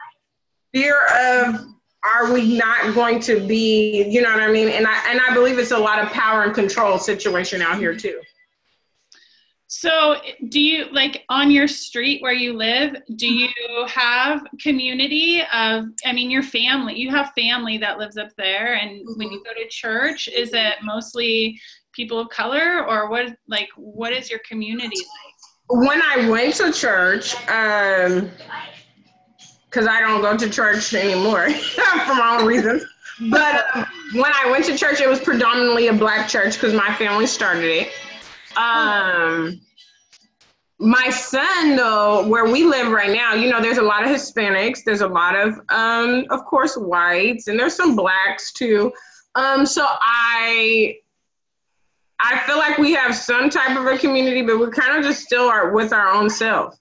[0.72, 1.66] Fear of
[2.04, 4.68] are we not going to be, you know what I mean?
[4.68, 7.96] And I and I believe it's a lot of power and control situation out here
[7.96, 8.20] too.
[9.66, 10.16] So,
[10.50, 12.96] do you like on your street where you live?
[13.16, 13.48] Do you
[13.88, 15.86] have community of?
[16.04, 16.96] I mean, your family.
[16.96, 19.18] You have family that lives up there, and mm-hmm.
[19.18, 21.58] when you go to church, is it mostly
[21.94, 23.36] people of color, or what?
[23.48, 25.86] Like, what is your community like?
[25.86, 28.30] When I went to church, um,
[29.74, 31.50] because I don't go to church anymore
[32.06, 32.84] for my own reasons.
[33.30, 36.92] But um, when I went to church, it was predominantly a black church because my
[36.96, 37.92] family started it.
[38.56, 39.60] Um,
[40.80, 44.82] my son, though, where we live right now, you know, there's a lot of Hispanics,
[44.84, 48.92] there's a lot of, um, of course, whites, and there's some blacks too.
[49.36, 50.96] Um, so I,
[52.20, 55.24] I feel like we have some type of a community, but we kind of just
[55.24, 56.78] still are with our own self.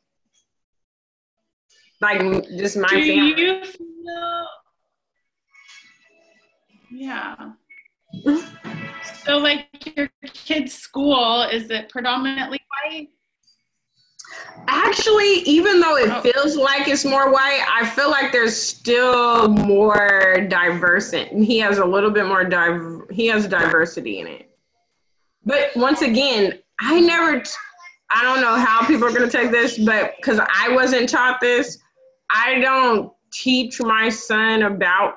[2.02, 2.20] Like
[2.58, 3.42] just my Do family.
[3.42, 4.48] You feel,
[6.92, 7.36] yeah.
[9.26, 9.68] so, like
[9.98, 13.10] your kid's school, is it predominantly white?
[14.68, 16.22] Actually, even though it oh.
[16.22, 21.44] feels like it's more white, I feel like there's still more diverse in.
[21.44, 23.10] He has a little bit more div.
[23.12, 24.53] He has diversity in it.
[25.46, 27.40] But once again, I never.
[27.40, 27.52] T-
[28.12, 31.80] I don't know how people are gonna take this, but because I wasn't taught this,
[32.30, 35.16] I don't teach my son about.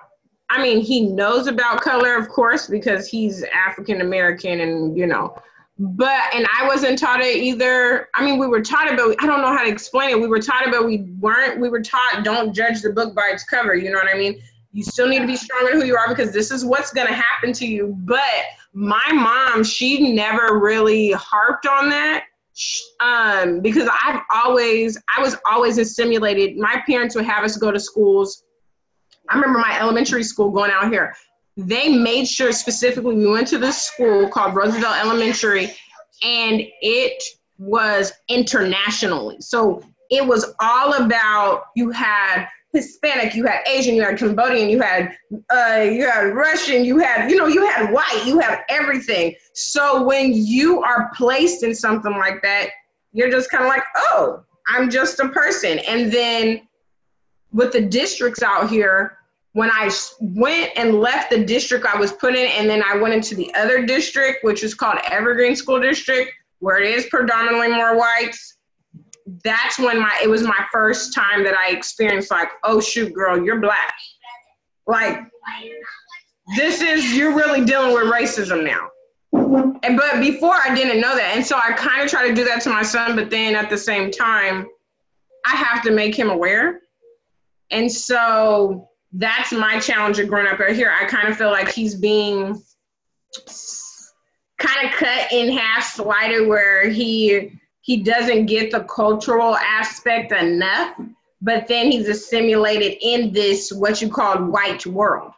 [0.49, 5.37] I mean, he knows about color, of course, because he's African American, and you know
[5.79, 8.09] but and I wasn't taught it either.
[8.15, 10.21] I mean, we were taught it, but I don't know how to explain it.
[10.21, 11.61] We were taught it, but we weren't.
[11.61, 13.75] We were taught don't judge the book by its cover.
[13.75, 14.41] You know what I mean?
[14.77, 17.15] You still need to be strong in who you are because this is what's gonna
[17.15, 17.97] happen to you.
[18.01, 18.21] But
[18.73, 22.25] my mom, she never really harped on that.
[23.01, 26.57] Um, because I've always, I was always stimulated.
[26.57, 28.45] My parents would have us go to schools.
[29.29, 31.15] I remember my elementary school going out here
[31.57, 35.73] they made sure specifically we went to this school called Roosevelt Elementary,
[36.23, 37.23] and it
[37.59, 39.37] was internationally.
[39.41, 44.81] So it was all about you had Hispanic, you had Asian, you had Cambodian, you
[44.81, 45.17] had
[45.51, 49.35] uh, you had Russian, you had you know you had white, you had everything.
[49.55, 52.71] So when you are placed in something like that,
[53.13, 55.79] you're just kind of like, oh, I'm just a person.
[55.89, 56.69] And then
[57.53, 59.19] with the districts out here,
[59.53, 59.91] when I
[60.21, 63.53] went and left the district I was put in, and then I went into the
[63.55, 68.56] other district, which is called Evergreen School District, where it is predominantly more whites.
[69.45, 73.43] That's when my it was my first time that I experienced like, oh shoot, girl,
[73.43, 73.95] you're black.
[74.87, 75.21] Like
[76.57, 78.89] this is you're really dealing with racism now.
[79.83, 82.45] And but before I didn't know that, and so I kind of try to do
[82.45, 84.67] that to my son, but then at the same time,
[85.47, 86.81] I have to make him aware.
[87.71, 90.93] And so that's my challenge of growing up right here.
[90.99, 92.61] I kind of feel like he's being
[94.59, 101.01] kind of cut in half, slighted, where he he doesn't get the cultural aspect enough,
[101.41, 105.31] but then he's assimilated in this what you call white world.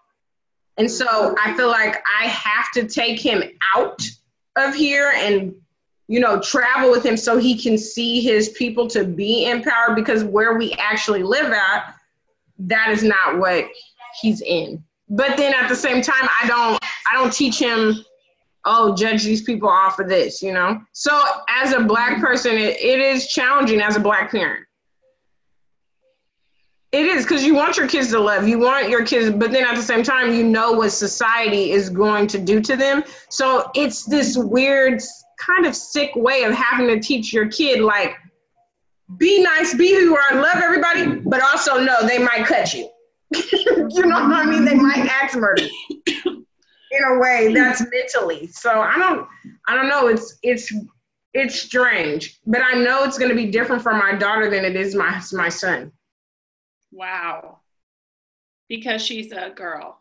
[0.79, 3.43] And so I feel like I have to take him
[3.77, 4.03] out
[4.57, 5.55] of here and
[6.07, 10.25] you know travel with him so he can see his people to be empowered because
[10.25, 11.95] where we actually live at
[12.61, 13.67] that is not what
[14.23, 14.83] he's in.
[15.11, 16.83] But then at the same time, I don't
[17.13, 18.03] I don't teach him,
[18.69, 20.81] oh, judge these people off of this, you know.
[20.93, 24.65] So as a black person, it, it is challenging as a black parent.
[26.93, 29.65] It is because you want your kids to love, you want your kids, but then
[29.65, 33.03] at the same time, you know what society is going to do to them.
[33.29, 35.03] So it's this weird,
[35.39, 38.15] kind of sick way of having to teach your kid, like,
[39.17, 42.89] be nice, be who you are, love everybody, but also know they might cut you.
[43.35, 44.65] you know what I mean?
[44.65, 45.69] They might axe murder
[46.91, 47.55] in a way mm.
[47.55, 48.47] that's mentally.
[48.49, 49.27] So I don't,
[49.67, 50.09] I don't know.
[50.09, 50.73] It's it's
[51.35, 54.77] it's strange, but I know it's going to be different for my daughter than it
[54.77, 55.93] is my my son.
[56.93, 57.59] Wow,
[58.69, 60.01] because she's a girl.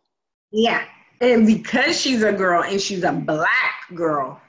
[0.51, 0.85] Yeah,
[1.21, 4.39] and because she's a girl and she's a black girl,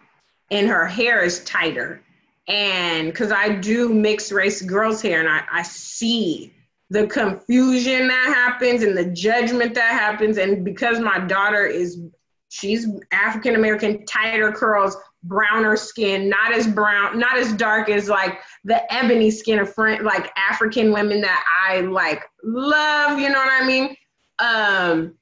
[0.51, 2.03] and her hair is tighter
[2.49, 6.55] and because I do mixed race girls hair and I, I see
[6.91, 10.39] the confusion that happens and the judgment that happens.
[10.39, 12.01] And because my daughter is,
[12.49, 18.39] she's African American, tighter curls, browner skin, not as brown, not as dark as like
[18.65, 23.63] the ebony skin of friend, like African women that I like love, you know what
[23.63, 23.97] I mean?
[24.39, 25.15] Um,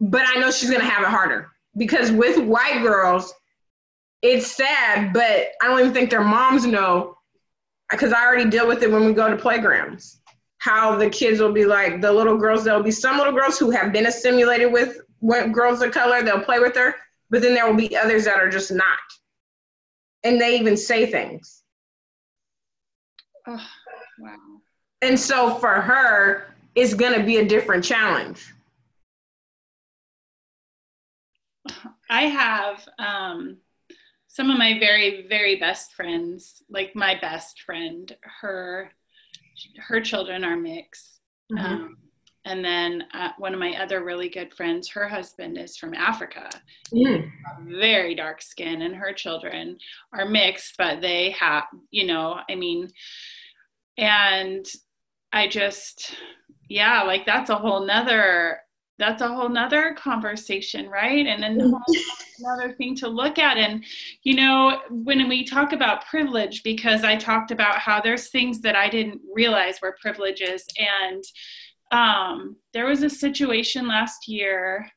[0.00, 3.32] but I know she's gonna have it harder because with white girls,
[4.22, 7.16] it's sad, but I don't even think their moms know
[7.90, 10.20] because I already deal with it when we go to playgrounds.
[10.58, 12.64] how the kids will be like the little girls.
[12.64, 16.22] There'll be some little girls who have been assimilated with what girls of color.
[16.22, 16.94] They'll play with her,
[17.30, 18.98] but then there will be others that are just not,
[20.24, 21.62] and they even say things.
[23.46, 23.66] Oh,
[24.18, 24.36] wow.
[25.02, 28.52] And so for her, it's gonna be a different challenge.
[32.08, 33.58] I have um,
[34.26, 38.90] some of my very, very best friends, like my best friend, her
[39.88, 41.20] her children are mixed.
[41.52, 41.64] Mm-hmm.
[41.64, 41.96] Um,
[42.44, 46.48] and then uh, one of my other really good friends, her husband is from Africa,
[46.92, 47.30] mm.
[47.64, 49.76] very dark skin, and her children
[50.14, 52.90] are mixed, but they have, you know, I mean,
[53.98, 54.64] and
[55.32, 56.14] I just,
[56.68, 58.60] yeah, like that's a whole nother
[58.98, 61.26] that's a whole nother conversation right?
[61.26, 61.74] And then
[62.38, 63.56] another thing to look at.
[63.56, 63.82] And
[64.22, 68.76] you know when we talk about privilege because i talked about how there's things that
[68.76, 71.24] i didn't realize were privileges and
[71.90, 74.90] um, there was a situation last year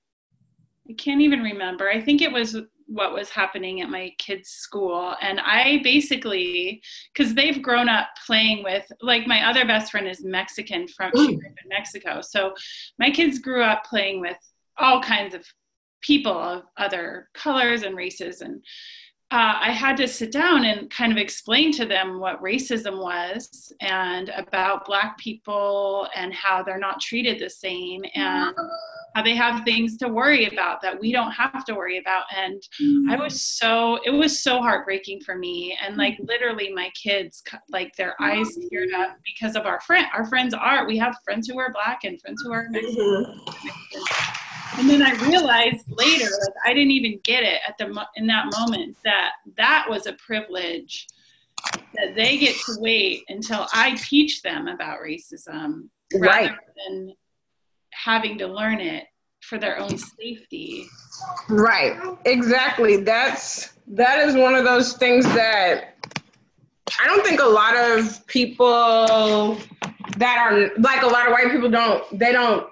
[0.89, 2.55] i can't even remember i think it was
[2.87, 5.15] what was happening at my kids' school.
[5.21, 6.81] And I basically,
[7.13, 11.41] because they've grown up playing with, like my other best friend is Mexican from in
[11.67, 12.21] Mexico.
[12.21, 12.53] So
[12.99, 14.37] my kids grew up playing with
[14.77, 15.45] all kinds of
[16.01, 18.41] people of other colors and races.
[18.41, 18.63] And
[19.33, 23.73] uh, I had to sit down and kind of explain to them what racism was
[23.81, 28.03] and about Black people and how they're not treated the same.
[28.13, 28.55] And
[29.15, 32.61] how they have things to worry about that we don't have to worry about and
[32.81, 33.11] mm-hmm.
[33.11, 36.25] i was so it was so heartbreaking for me and like mm-hmm.
[36.25, 40.87] literally my kids like their eyes teared up because of our friend our friends are
[40.87, 43.39] we have friends who are black and friends who are Mexican.
[44.77, 48.45] And then i realized later like i didn't even get it at the in that
[48.57, 51.07] moment that that was a privilege
[51.95, 56.51] that they get to wait until i teach them about racism right
[56.87, 57.13] than
[57.91, 59.05] having to learn it
[59.43, 60.87] for their own safety.
[61.49, 61.99] Right.
[62.25, 62.97] Exactly.
[62.97, 65.95] That's that is one of those things that
[66.99, 69.57] I don't think a lot of people
[70.17, 72.67] that are like a lot of white people don't they don't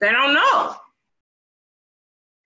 [0.00, 0.76] they don't know.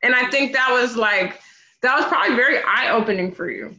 [0.03, 1.41] And I think that was like
[1.83, 3.77] that was probably very eye opening for you.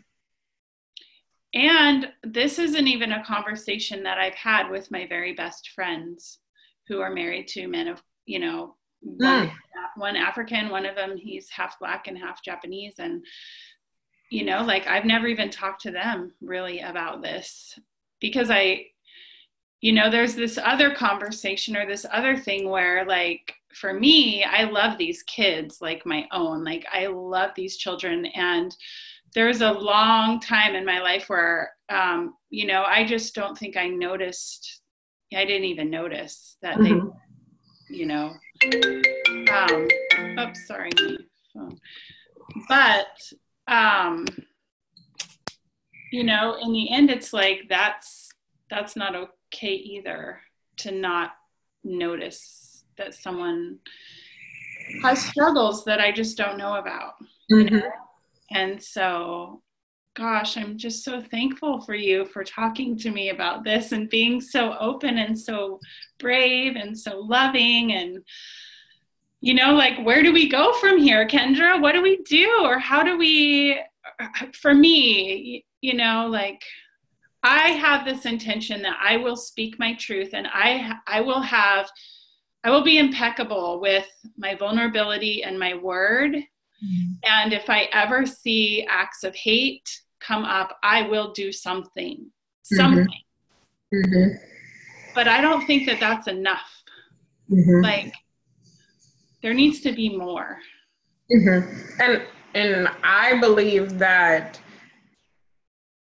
[1.53, 6.39] And this isn't even a conversation that I've had with my very best friends
[6.87, 9.53] who are married to men of you know, one, mm.
[9.95, 12.95] one African, one of them, he's half black and half Japanese.
[12.99, 13.25] And,
[14.29, 17.77] you know, like I've never even talked to them really about this
[18.19, 18.87] because I,
[19.81, 24.63] you know, there's this other conversation or this other thing where, like, for me, I
[24.63, 26.63] love these kids like my own.
[26.63, 28.25] Like, I love these children.
[28.27, 28.75] And
[29.33, 33.57] there was a long time in my life where, um, you know, I just don't
[33.57, 34.81] think I noticed,
[35.33, 37.07] I didn't even notice that mm-hmm.
[37.07, 37.13] they
[37.93, 38.33] you know.
[39.51, 39.87] Um,
[40.39, 40.89] oops, sorry.
[42.67, 43.07] But
[43.67, 44.25] um,
[46.11, 48.29] you know, in the end, it's like that's
[48.69, 50.41] that's not okay either
[50.77, 51.31] to not
[51.83, 52.62] notice
[52.97, 53.79] that someone
[55.01, 57.13] has struggles that I just don't know about.
[57.51, 57.75] Mm-hmm.
[57.75, 57.91] You know?
[58.51, 59.61] And so
[60.15, 64.39] gosh, I'm just so thankful for you for talking to me about this and being
[64.39, 65.79] so open and so
[66.19, 68.23] brave and so loving and
[69.41, 72.79] you know like where do we go from here kendra what do we do or
[72.79, 73.77] how do we
[74.53, 76.61] for me you know like
[77.43, 81.89] i have this intention that i will speak my truth and i i will have
[82.63, 84.07] i will be impeccable with
[84.37, 87.13] my vulnerability and my word mm-hmm.
[87.23, 89.89] and if i ever see acts of hate
[90.25, 92.75] come up, I will do something, mm-hmm.
[92.75, 93.23] something.
[93.93, 94.35] Mm-hmm.
[95.13, 96.83] But I don't think that that's enough.
[97.51, 97.83] Mm-hmm.
[97.83, 98.13] Like,
[99.41, 100.57] there needs to be more.
[101.31, 102.01] Mm-hmm.
[102.01, 102.21] And
[102.55, 104.59] and I believe that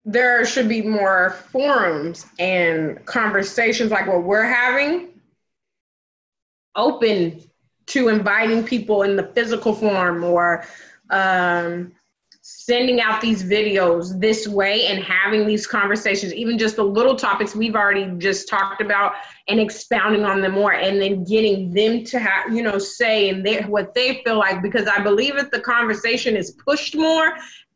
[0.04, 5.13] there should be more forums and conversations like what we're having
[6.76, 7.42] open
[7.88, 10.66] to inviting people in the physical form or
[11.10, 11.92] um,
[12.42, 17.56] sending out these videos this way and having these conversations, even just the little topics
[17.56, 19.14] we've already just talked about
[19.48, 23.46] and expounding on them more and then getting them to have, you know, say and
[23.46, 27.34] they, what they feel like, because I believe if the conversation is pushed more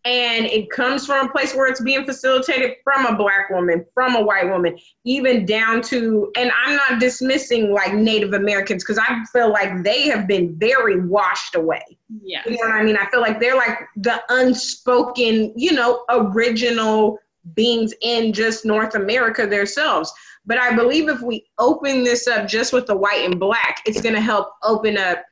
[0.08, 4.16] and it comes from a place where it's being facilitated from a black woman from
[4.16, 9.24] a white woman even down to and i'm not dismissing like native americans because i
[9.34, 11.84] feel like they have been very washed away.
[12.24, 12.97] Yeah you know what i mean?
[12.97, 17.20] I feel like they're like the unspoken you know original
[17.55, 20.12] beings in just North America themselves.
[20.45, 24.01] But I believe if we open this up just with the white and black, it's
[24.01, 25.24] going to help open up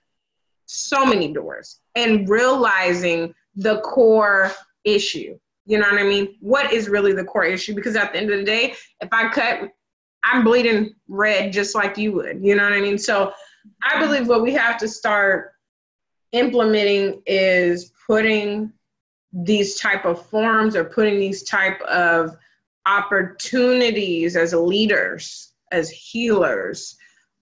[0.66, 1.80] so many doors.
[1.96, 4.52] And realizing the core
[4.84, 5.38] issue.
[5.66, 6.36] You know what I mean?
[6.42, 7.74] What is really the core issue?
[7.74, 9.72] Because at the end of the day, if I cut,
[10.24, 12.44] I'm bleeding red just like you would.
[12.44, 12.98] You know what I mean?
[12.98, 13.34] So
[13.84, 15.52] I believe what we have to start
[16.32, 18.72] implementing is putting
[19.32, 22.36] these type of forms or putting these type of
[22.86, 26.96] opportunities as leaders, as healers,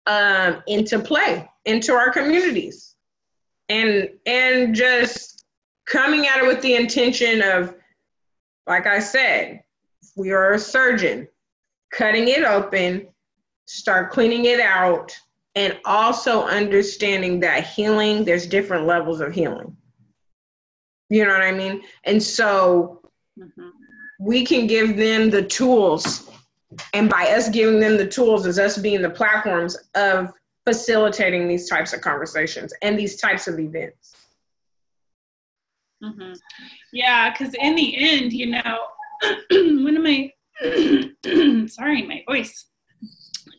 [0.06, 2.96] um, into play, into our communities,
[3.70, 5.43] and and just
[5.86, 7.76] coming at it with the intention of,
[8.68, 9.64] like I said,
[10.16, 11.28] we are a surgeon,
[11.92, 13.08] cutting it open,
[13.66, 15.16] start cleaning it out,
[15.56, 19.76] and also understanding that healing, there's different levels of healing.
[21.10, 21.84] You know what I mean?
[22.06, 23.02] And so
[23.40, 23.70] mm-hmm.
[24.20, 26.30] we can give them the tools.
[26.94, 30.34] And by us giving them the tools is us being the platforms of
[30.66, 34.16] facilitating these types of conversations and these types of events.
[36.04, 36.34] Mm-hmm.
[36.92, 38.80] Yeah, because in the end, you know,
[39.52, 40.32] one of my,
[41.68, 42.66] sorry, my voice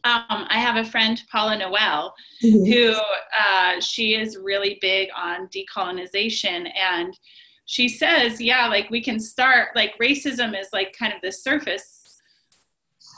[0.05, 2.71] um, I have a friend, Paula Noel, mm-hmm.
[2.71, 2.95] who
[3.39, 6.71] uh, she is really big on decolonization.
[6.77, 7.19] And
[7.65, 12.03] she says, yeah, like we can start, like racism is like kind of the surface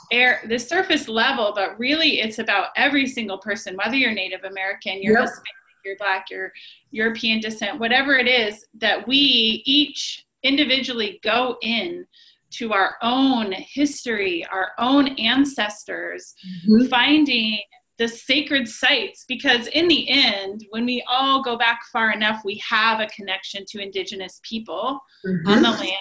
[0.09, 5.03] air the surface level but really it's about every single person whether you're native american
[5.03, 5.23] you're yep.
[5.23, 5.47] hispanic
[5.87, 6.51] you're black you're
[6.91, 12.05] european descent whatever it is that we each individually go in
[12.49, 16.33] to our own history, our own ancestors,
[16.67, 16.87] mm-hmm.
[16.87, 17.59] finding
[17.97, 22.61] the sacred sites because in the end when we all go back far enough we
[22.69, 25.47] have a connection to indigenous people mm-hmm.
[25.49, 25.91] on the land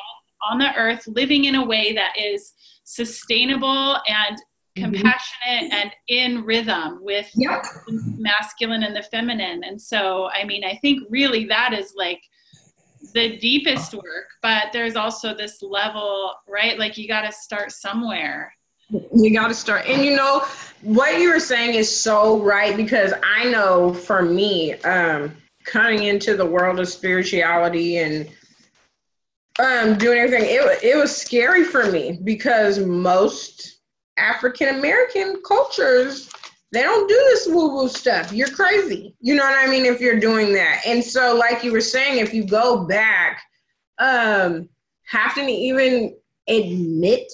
[0.50, 2.52] on the earth living in a way that is
[2.84, 4.36] sustainable and.
[4.76, 7.64] Compassionate and in rhythm with yep.
[7.86, 12.20] the masculine and the feminine and so i mean i think really that is like
[13.12, 16.78] the deepest work, but there's also this level, right?
[16.78, 18.52] Like you got to start somewhere.
[18.88, 19.86] You got to start.
[19.86, 20.44] And you know,
[20.82, 26.36] what you were saying is so right because I know for me, um, coming into
[26.36, 28.28] the world of spirituality and
[29.58, 33.75] um, doing everything, it, it was scary for me because most
[34.18, 36.30] African American cultures
[36.72, 38.32] they don't do this woo woo stuff.
[38.32, 39.14] You're crazy.
[39.20, 39.86] You know what I mean?
[39.86, 40.82] If you're doing that.
[40.84, 43.40] And so, like you were saying, if you go back,
[43.98, 44.68] um,
[45.04, 46.16] have to even
[46.48, 47.32] admit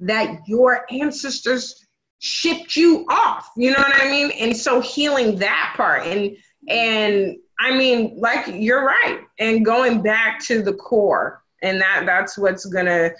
[0.00, 1.86] that your ancestors
[2.18, 3.50] shipped you off.
[3.56, 4.30] You know what I mean?
[4.32, 6.36] And so healing that part and
[6.68, 9.20] and I mean, like you're right.
[9.38, 11.42] And going back to the core.
[11.64, 13.10] And that that's what's gonna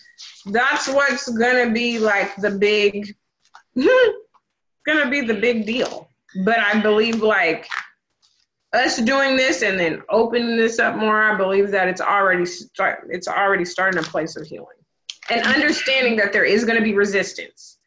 [0.46, 3.16] that's what's gonna be like the big
[4.86, 6.10] gonna be the big deal.
[6.44, 7.66] But I believe like
[8.74, 13.08] us doing this and then opening this up more, I believe that it's already start
[13.10, 14.76] it's already starting a place of healing.
[15.30, 17.78] And understanding that there is gonna be resistance.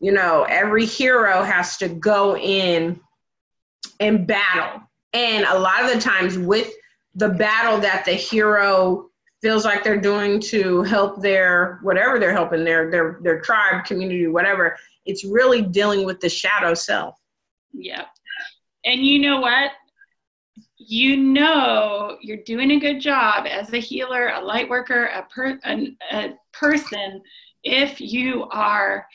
[0.00, 2.98] You know, every hero has to go in
[4.00, 4.82] and battle.
[5.12, 6.72] And a lot of the times with
[7.14, 9.09] the battle that the hero
[9.42, 14.26] feels like they're doing to help their whatever they're helping their their their tribe community
[14.26, 14.76] whatever
[15.06, 17.16] it's really dealing with the shadow self.
[17.72, 18.06] Yep.
[18.84, 19.72] And you know what?
[20.76, 25.58] You know you're doing a good job as a healer, a light worker, a, per,
[25.64, 27.22] a, a person
[27.62, 29.06] if you are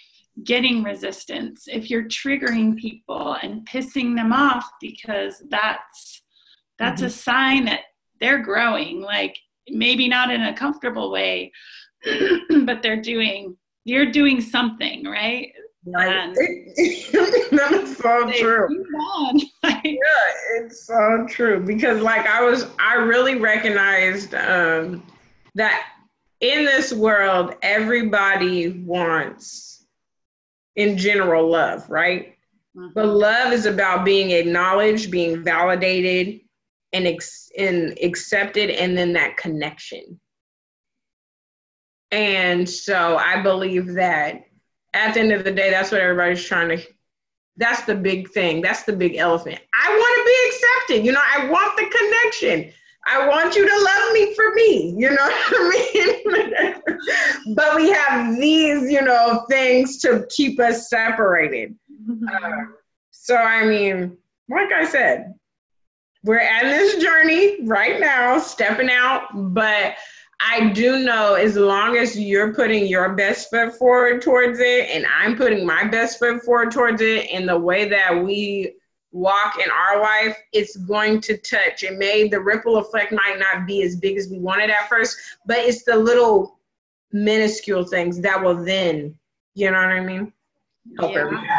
[0.43, 6.21] getting resistance, if you're triggering people and pissing them off because that's
[6.78, 7.07] that's mm-hmm.
[7.07, 7.82] a sign that
[8.19, 9.38] they're growing like
[9.70, 11.51] maybe not in a comfortable way
[12.66, 13.55] but they're doing
[13.86, 15.53] you're doing something right.
[17.51, 18.86] That's so true.
[19.63, 19.82] yeah,
[20.55, 25.05] it's so true because like I was I really recognized um
[25.53, 25.88] that
[26.41, 29.86] in this world everybody wants
[30.76, 32.36] in general love, right?
[32.76, 32.89] Mm-hmm.
[32.95, 36.41] But love is about being acknowledged, being validated
[36.95, 40.19] and ex- and accepted and then that connection.
[42.11, 44.45] And so I believe that
[44.93, 46.83] at the end of the day, that's what everybody's trying to.
[47.57, 48.61] That's the big thing.
[48.61, 49.59] That's the big elephant.
[49.73, 51.05] I want to be accepted.
[51.05, 52.71] You know, I want the connection.
[53.07, 54.95] I want you to love me for me.
[54.97, 56.71] You know what I
[57.45, 57.55] mean?
[57.55, 61.75] but we have these, you know, things to keep us separated.
[62.09, 62.27] Mm-hmm.
[62.27, 62.73] Uh,
[63.11, 64.17] so, I mean,
[64.49, 65.33] like I said,
[66.26, 69.95] we're at this journey right now, stepping out, but
[70.41, 75.05] I do know as long as you're putting your best foot forward towards it and
[75.15, 78.73] I'm putting my best foot forward towards it in the way that we
[79.11, 81.84] walk in our life, it's going to touch.
[81.84, 85.17] It may, the ripple effect might not be as big as we wanted at first,
[85.45, 86.59] but it's the little
[87.13, 89.17] minuscule things that will then,
[89.53, 90.34] you know what I mean?
[90.99, 91.19] Help Yeah.
[91.21, 91.49] everything.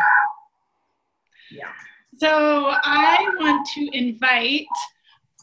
[2.18, 4.66] So I want to invite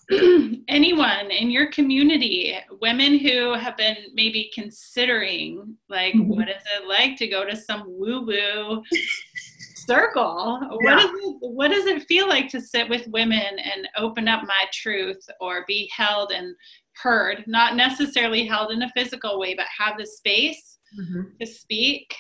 [0.68, 6.28] anyone in your community, women who have been maybe considering, like, Mhm.
[6.28, 8.84] what is it like to go to some woo-woo
[9.88, 10.60] circle?
[10.82, 10.96] What Yeah.
[10.98, 14.66] does it what does it feel like to sit with women and open up my
[14.72, 16.56] truth or be held and
[17.02, 21.38] heard, not necessarily held in a physical way, but have the space Mhm.
[21.40, 22.16] to speak?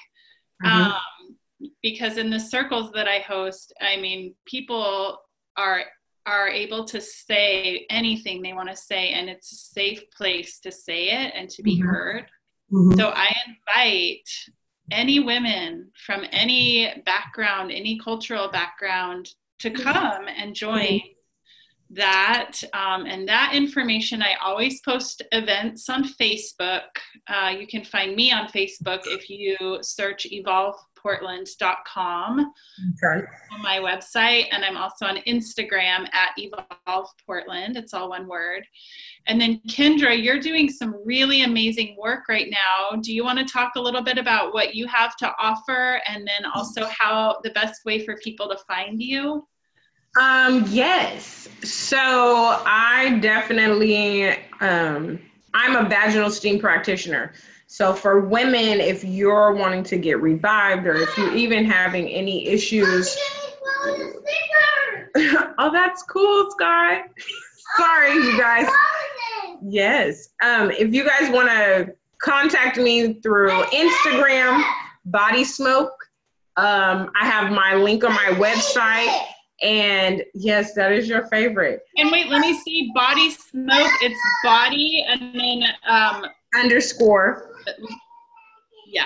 [0.63, 0.69] Mhm.
[0.93, 1.01] um,
[1.81, 5.21] because in the circles that I host, I mean, people
[5.57, 5.83] are
[6.25, 10.71] are able to say anything they want to say, and it's a safe place to
[10.71, 11.83] say it and to be Mhm.
[11.83, 12.31] heard.
[12.71, 12.95] Mhm.
[12.95, 14.29] So I invite
[14.91, 21.01] any women from any background, any cultural background, to come and join
[21.89, 22.53] that.
[22.73, 26.89] Um, and that information, I always post events on Facebook.
[27.27, 30.25] Uh, you can find me on Facebook if you search
[31.03, 32.53] evolveportland.com
[33.03, 33.25] Okay.
[33.51, 34.45] on my website.
[34.51, 37.77] And I'm also on Instagram at Evolve Portland.
[37.77, 38.65] It's all one word.
[39.27, 42.97] And then, Kendra, you're doing some really amazing work right now.
[43.01, 46.27] Do you want to talk a little bit about what you have to offer and
[46.27, 49.47] then also how the best way for people to find you?
[50.19, 51.47] Um, yes.
[51.63, 51.97] So
[52.65, 54.29] I definitely
[54.59, 55.19] um
[55.55, 57.33] I'm a vaginal steam practitioner.
[57.73, 62.47] So for women, if you're wanting to get revived or if you're even having any
[62.47, 63.17] issues,
[65.17, 67.01] oh that's cool, Sky.
[67.75, 68.67] Sorry, you guys.
[69.63, 70.29] Yes.
[70.43, 74.63] Um, if you guys want to contact me through Instagram,
[75.05, 75.95] Body Smoke.
[76.57, 79.19] Um, I have my link on my website.
[79.63, 81.81] And yes, that is your favorite.
[81.97, 82.91] And wait, let me see.
[82.93, 83.91] Body smoke.
[84.03, 87.52] It's body and then um Underscore.
[88.87, 89.05] Yeah,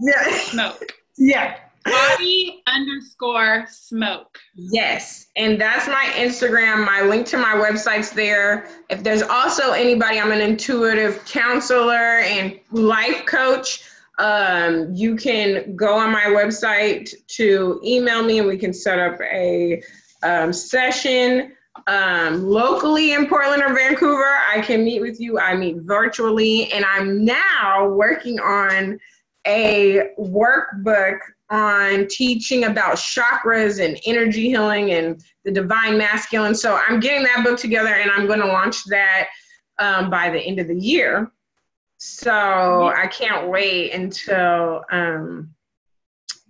[0.00, 0.38] Yeah.
[0.44, 0.92] smoke.
[1.18, 1.56] Yeah.
[1.84, 4.38] Body underscore smoke.
[4.56, 5.28] Yes.
[5.36, 6.84] And that's my Instagram.
[6.84, 8.68] My link to my website's there.
[8.90, 13.84] If there's also anybody, I'm an intuitive counselor and life coach.
[14.18, 19.20] Um, you can go on my website to email me and we can set up
[19.20, 19.80] a
[20.22, 21.52] um, session.
[21.86, 25.38] Um, locally in Portland or Vancouver, I can meet with you.
[25.38, 28.98] I meet virtually, and I'm now working on
[29.46, 31.18] a workbook
[31.50, 36.54] on teaching about chakras and energy healing and the divine masculine.
[36.54, 39.28] So I'm getting that book together and I'm going to launch that
[39.78, 41.30] um, by the end of the year.
[41.98, 45.54] So I can't wait until um,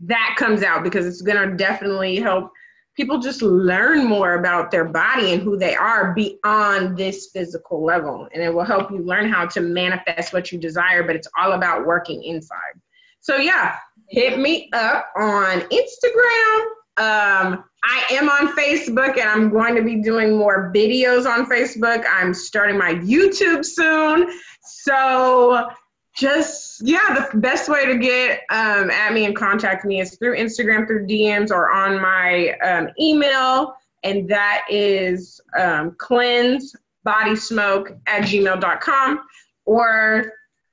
[0.01, 2.51] that comes out because it's going to definitely help
[2.97, 8.27] people just learn more about their body and who they are beyond this physical level.
[8.33, 11.53] And it will help you learn how to manifest what you desire, but it's all
[11.53, 12.81] about working inside.
[13.21, 13.77] So, yeah,
[14.09, 16.61] hit me up on Instagram.
[16.99, 22.05] Um, I am on Facebook and I'm going to be doing more videos on Facebook.
[22.11, 24.31] I'm starting my YouTube soon.
[24.63, 25.69] So,
[26.17, 30.37] just yeah, the best way to get um, at me and contact me is through
[30.37, 37.93] Instagram, through DMs, or on my um, email, and that is um, cleanse body smoke
[38.07, 39.21] at gmail.com.
[39.65, 40.33] Or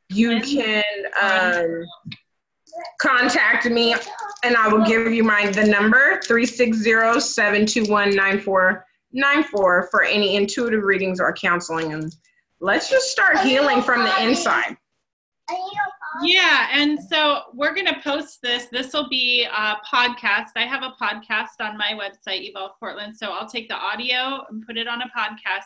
[0.09, 0.83] you can
[1.21, 1.85] um,
[2.99, 3.95] contact me
[4.43, 8.81] and I will give you my the number 360-721-9494
[9.53, 12.15] for any intuitive readings or counseling and
[12.59, 14.77] let's just start healing from the inside.
[16.21, 18.67] Yeah, and so we're going to post this.
[18.67, 20.49] This will be a podcast.
[20.55, 23.17] I have a podcast on my website, Evolve Portland.
[23.17, 25.63] So I'll take the audio and put it on a podcast.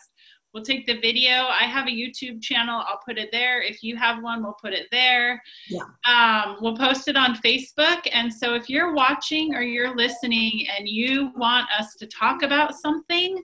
[0.53, 1.31] We'll take the video.
[1.31, 2.83] I have a YouTube channel.
[2.87, 3.61] I'll put it there.
[3.61, 5.41] If you have one, we'll put it there.
[5.69, 5.83] Yeah.
[6.07, 8.07] Um, we'll post it on Facebook.
[8.11, 12.75] And so if you're watching or you're listening and you want us to talk about
[12.75, 13.39] something,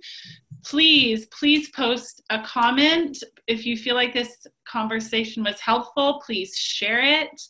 [0.63, 3.23] please, please post a comment.
[3.47, 7.41] If you feel like this conversation was helpful, please share it.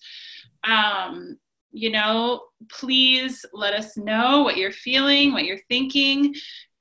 [0.63, 1.37] Um,
[1.71, 6.33] you know, please let us know what you're feeling, what you're thinking.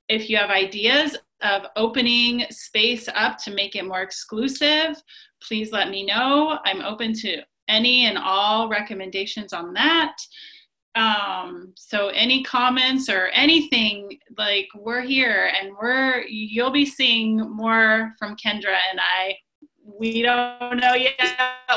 [0.07, 4.95] If you have ideas of opening space up to make it more exclusive,
[5.41, 6.59] please let me know.
[6.65, 10.15] I'm open to any and all recommendations on that.
[10.95, 18.13] Um, so any comments or anything, like we're here and we're you'll be seeing more
[18.19, 19.35] from Kendra and I
[19.85, 21.17] we don't know yet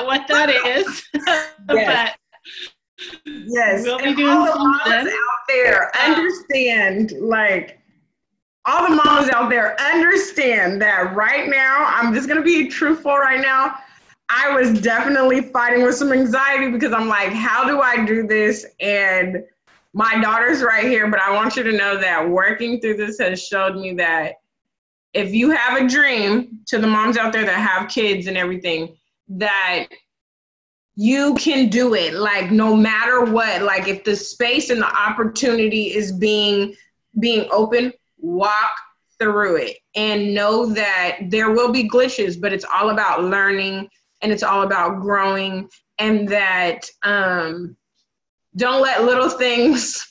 [0.04, 1.02] what that is,
[1.66, 2.16] but
[3.24, 3.84] Yes.
[3.84, 4.92] We'll be and doing all the something.
[4.92, 7.78] mamas out there understand, like,
[8.64, 13.40] all the moms out there understand that right now, I'm just gonna be truthful right
[13.40, 13.76] now.
[14.28, 18.66] I was definitely fighting with some anxiety because I'm like, how do I do this?
[18.80, 19.44] And
[19.92, 23.42] my daughter's right here, but I want you to know that working through this has
[23.42, 24.34] showed me that
[25.14, 28.96] if you have a dream to the moms out there that have kids and everything,
[29.28, 29.86] that
[30.96, 35.94] you can do it like no matter what like if the space and the opportunity
[35.94, 36.74] is being
[37.20, 38.70] being open walk
[39.18, 43.86] through it and know that there will be glitches but it's all about learning
[44.26, 45.68] and it's all about growing
[46.00, 47.76] and that um
[48.56, 50.04] don't let little things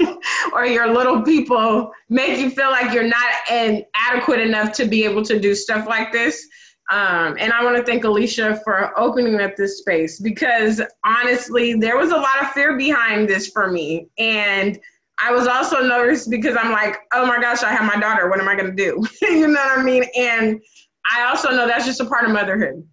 [0.54, 5.04] or your little people make you feel like you're not an adequate enough to be
[5.04, 6.48] able to do stuff like this
[6.90, 11.98] um, and I want to thank Alicia for opening up this space because honestly, there
[11.98, 14.08] was a lot of fear behind this for me.
[14.16, 14.78] And
[15.20, 18.30] I was also nervous because I'm like, oh my gosh, I have my daughter.
[18.30, 19.06] What am I going to do?
[19.20, 20.04] you know what I mean?
[20.16, 20.62] And
[21.14, 22.88] I also know that's just a part of motherhood.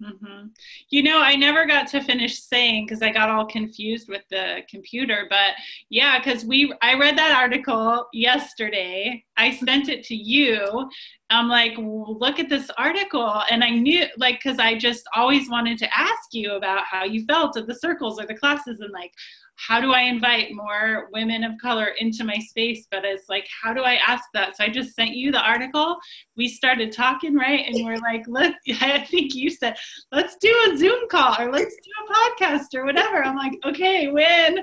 [0.00, 0.46] Hmm
[0.90, 4.62] You know, I never got to finish saying because I got all confused with the
[4.70, 5.26] computer.
[5.28, 5.54] But
[5.90, 9.24] yeah, because we, I read that article yesterday.
[9.36, 10.88] I sent it to you.
[11.30, 15.78] I'm like, look at this article, and I knew, like, because I just always wanted
[15.78, 19.12] to ask you about how you felt at the circles or the classes, and like,
[19.58, 22.86] how do I invite more women of color into my space?
[22.90, 24.56] But it's like, how do I ask that?
[24.56, 25.96] So I just sent you the article.
[26.36, 27.66] We started talking, right?
[27.66, 29.76] And we're like, let I think you said,
[30.12, 33.22] let's do a Zoom call or let's do a podcast or whatever.
[33.24, 34.60] I'm like, okay, when?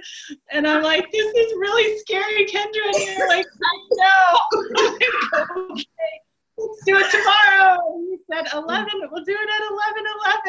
[0.51, 2.95] And I'm like, this is really scary, Kendra.
[2.95, 4.39] And you're like, I know.
[5.75, 5.83] Okay.
[6.57, 7.95] Let's do it tomorrow.
[7.95, 8.87] And you said 11.
[9.11, 10.03] We'll do it at 11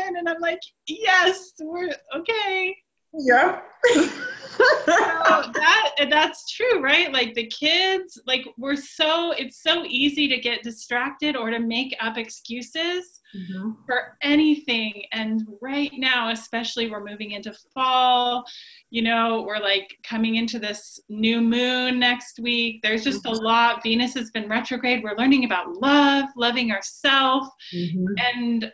[0.04, 0.16] 11.
[0.18, 2.76] And I'm like, yes, we're okay
[3.18, 3.60] Yeah.
[3.94, 4.02] so
[4.86, 7.12] that that's true right?
[7.12, 11.94] Like the kids like we're so it's so easy to get distracted or to make
[12.00, 13.72] up excuses Mm-hmm.
[13.86, 15.02] for anything.
[15.12, 18.44] And right now especially we're moving into fall
[18.90, 22.80] you know we're like coming into this new moon next week.
[22.82, 23.82] There's just a lot.
[23.82, 25.02] Venus has been retrograde.
[25.02, 28.04] We're learning about love loving ourselves Mhm.
[28.34, 28.72] and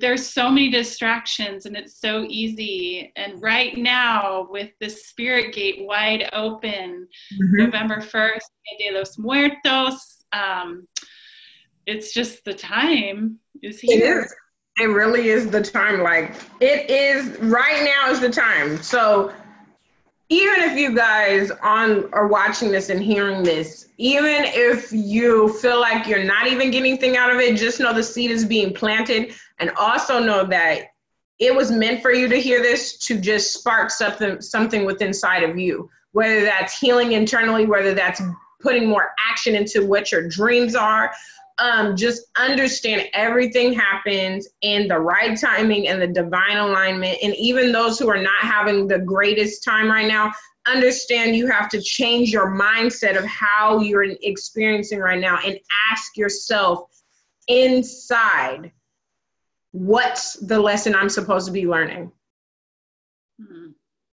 [0.00, 5.78] there's so many distractions and it's so easy and right now with the spirit gate
[5.80, 7.58] wide open Mhm.
[7.58, 10.88] november 1st Dia de los muertos um,
[11.86, 14.34] it's just the time is here here is.
[14.80, 16.02] It really is the time.
[16.02, 18.82] Like it is right now is the time.
[18.82, 19.32] So
[20.30, 25.78] even if you guys on are watching this and hearing this, even if you feel
[25.80, 28.74] like you're not even getting anything out of it, just know the seed is being
[28.74, 30.86] planted and also know that
[31.38, 35.42] it was meant for you to hear this to just spark something something within inside
[35.42, 35.88] of you.
[36.12, 38.22] Whether that's healing internally, whether that's
[38.60, 41.12] putting more action into what your dreams are,
[41.58, 47.18] um, just understand everything happens in the right timing and the divine alignment.
[47.22, 50.32] And even those who are not having the greatest time right now,
[50.66, 55.58] understand you have to change your mindset of how you're experiencing right now and
[55.90, 56.88] ask yourself
[57.48, 58.72] inside
[59.74, 62.12] what's the lesson I'm supposed to be learning?
[63.40, 63.74] Mhm.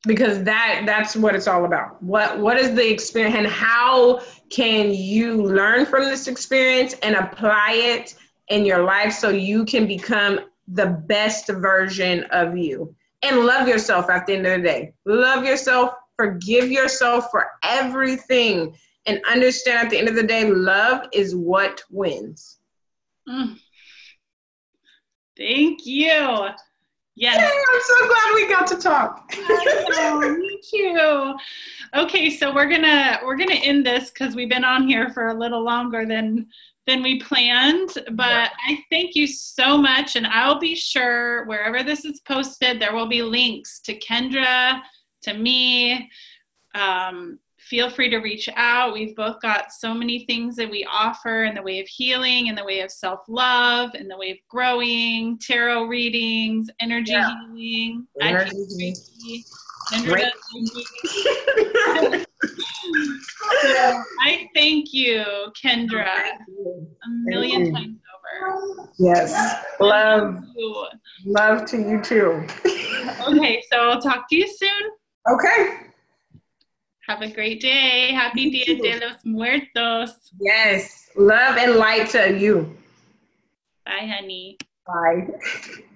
[0.07, 2.02] because that that's what it's all about.
[2.02, 7.72] What what is the experience and how can you learn from this experience and apply
[7.74, 8.14] it
[8.48, 12.94] in your life so you can become the best version of you?
[13.22, 14.92] And love yourself at the end of the day.
[15.07, 18.76] Love yourself forgive yourself for everything
[19.06, 22.59] and understand at the end of the day love is what wins.
[23.28, 23.59] Mm.
[25.36, 26.48] Thank you
[27.16, 29.32] Yay, yes i'm so glad we got to talk
[29.97, 31.35] know, me too.
[31.94, 35.35] Okay, so we're gonna we're gonna end this because we've been on here for a
[35.35, 36.47] little longer than
[36.86, 37.90] than we planned.
[38.12, 42.94] But I thank you so much, and I'll be sure wherever this is posted, there
[42.94, 44.81] will be links to Kendra,
[45.23, 46.11] to me.
[46.74, 47.39] Um,
[47.69, 48.93] feel free to reach out.
[48.93, 52.55] We've both got so many things that we offer in the way of healing, in
[52.55, 57.31] the way of self love, in the way of growing, tarot readings, energy Yeah.
[57.55, 58.07] healing.
[58.20, 58.51] Energy
[58.81, 59.45] Reiki.
[59.93, 60.20] Kendra Reiki.
[60.20, 60.32] does
[61.95, 62.24] Reiki.
[63.62, 65.24] So I thank you,
[65.62, 68.89] Kendra, a million times over.
[68.99, 70.39] yes love
[71.27, 72.45] love to you too
[73.28, 74.91] Okay, so I'll talk to you soon.
[75.32, 75.78] okay
[77.06, 78.12] Have a great day.
[78.12, 80.32] Happy Dia de los Muertos.
[80.40, 81.10] Yes.
[81.16, 82.74] Love and light to you.
[83.85, 84.56] Bye, honey.
[84.86, 85.28] Bye.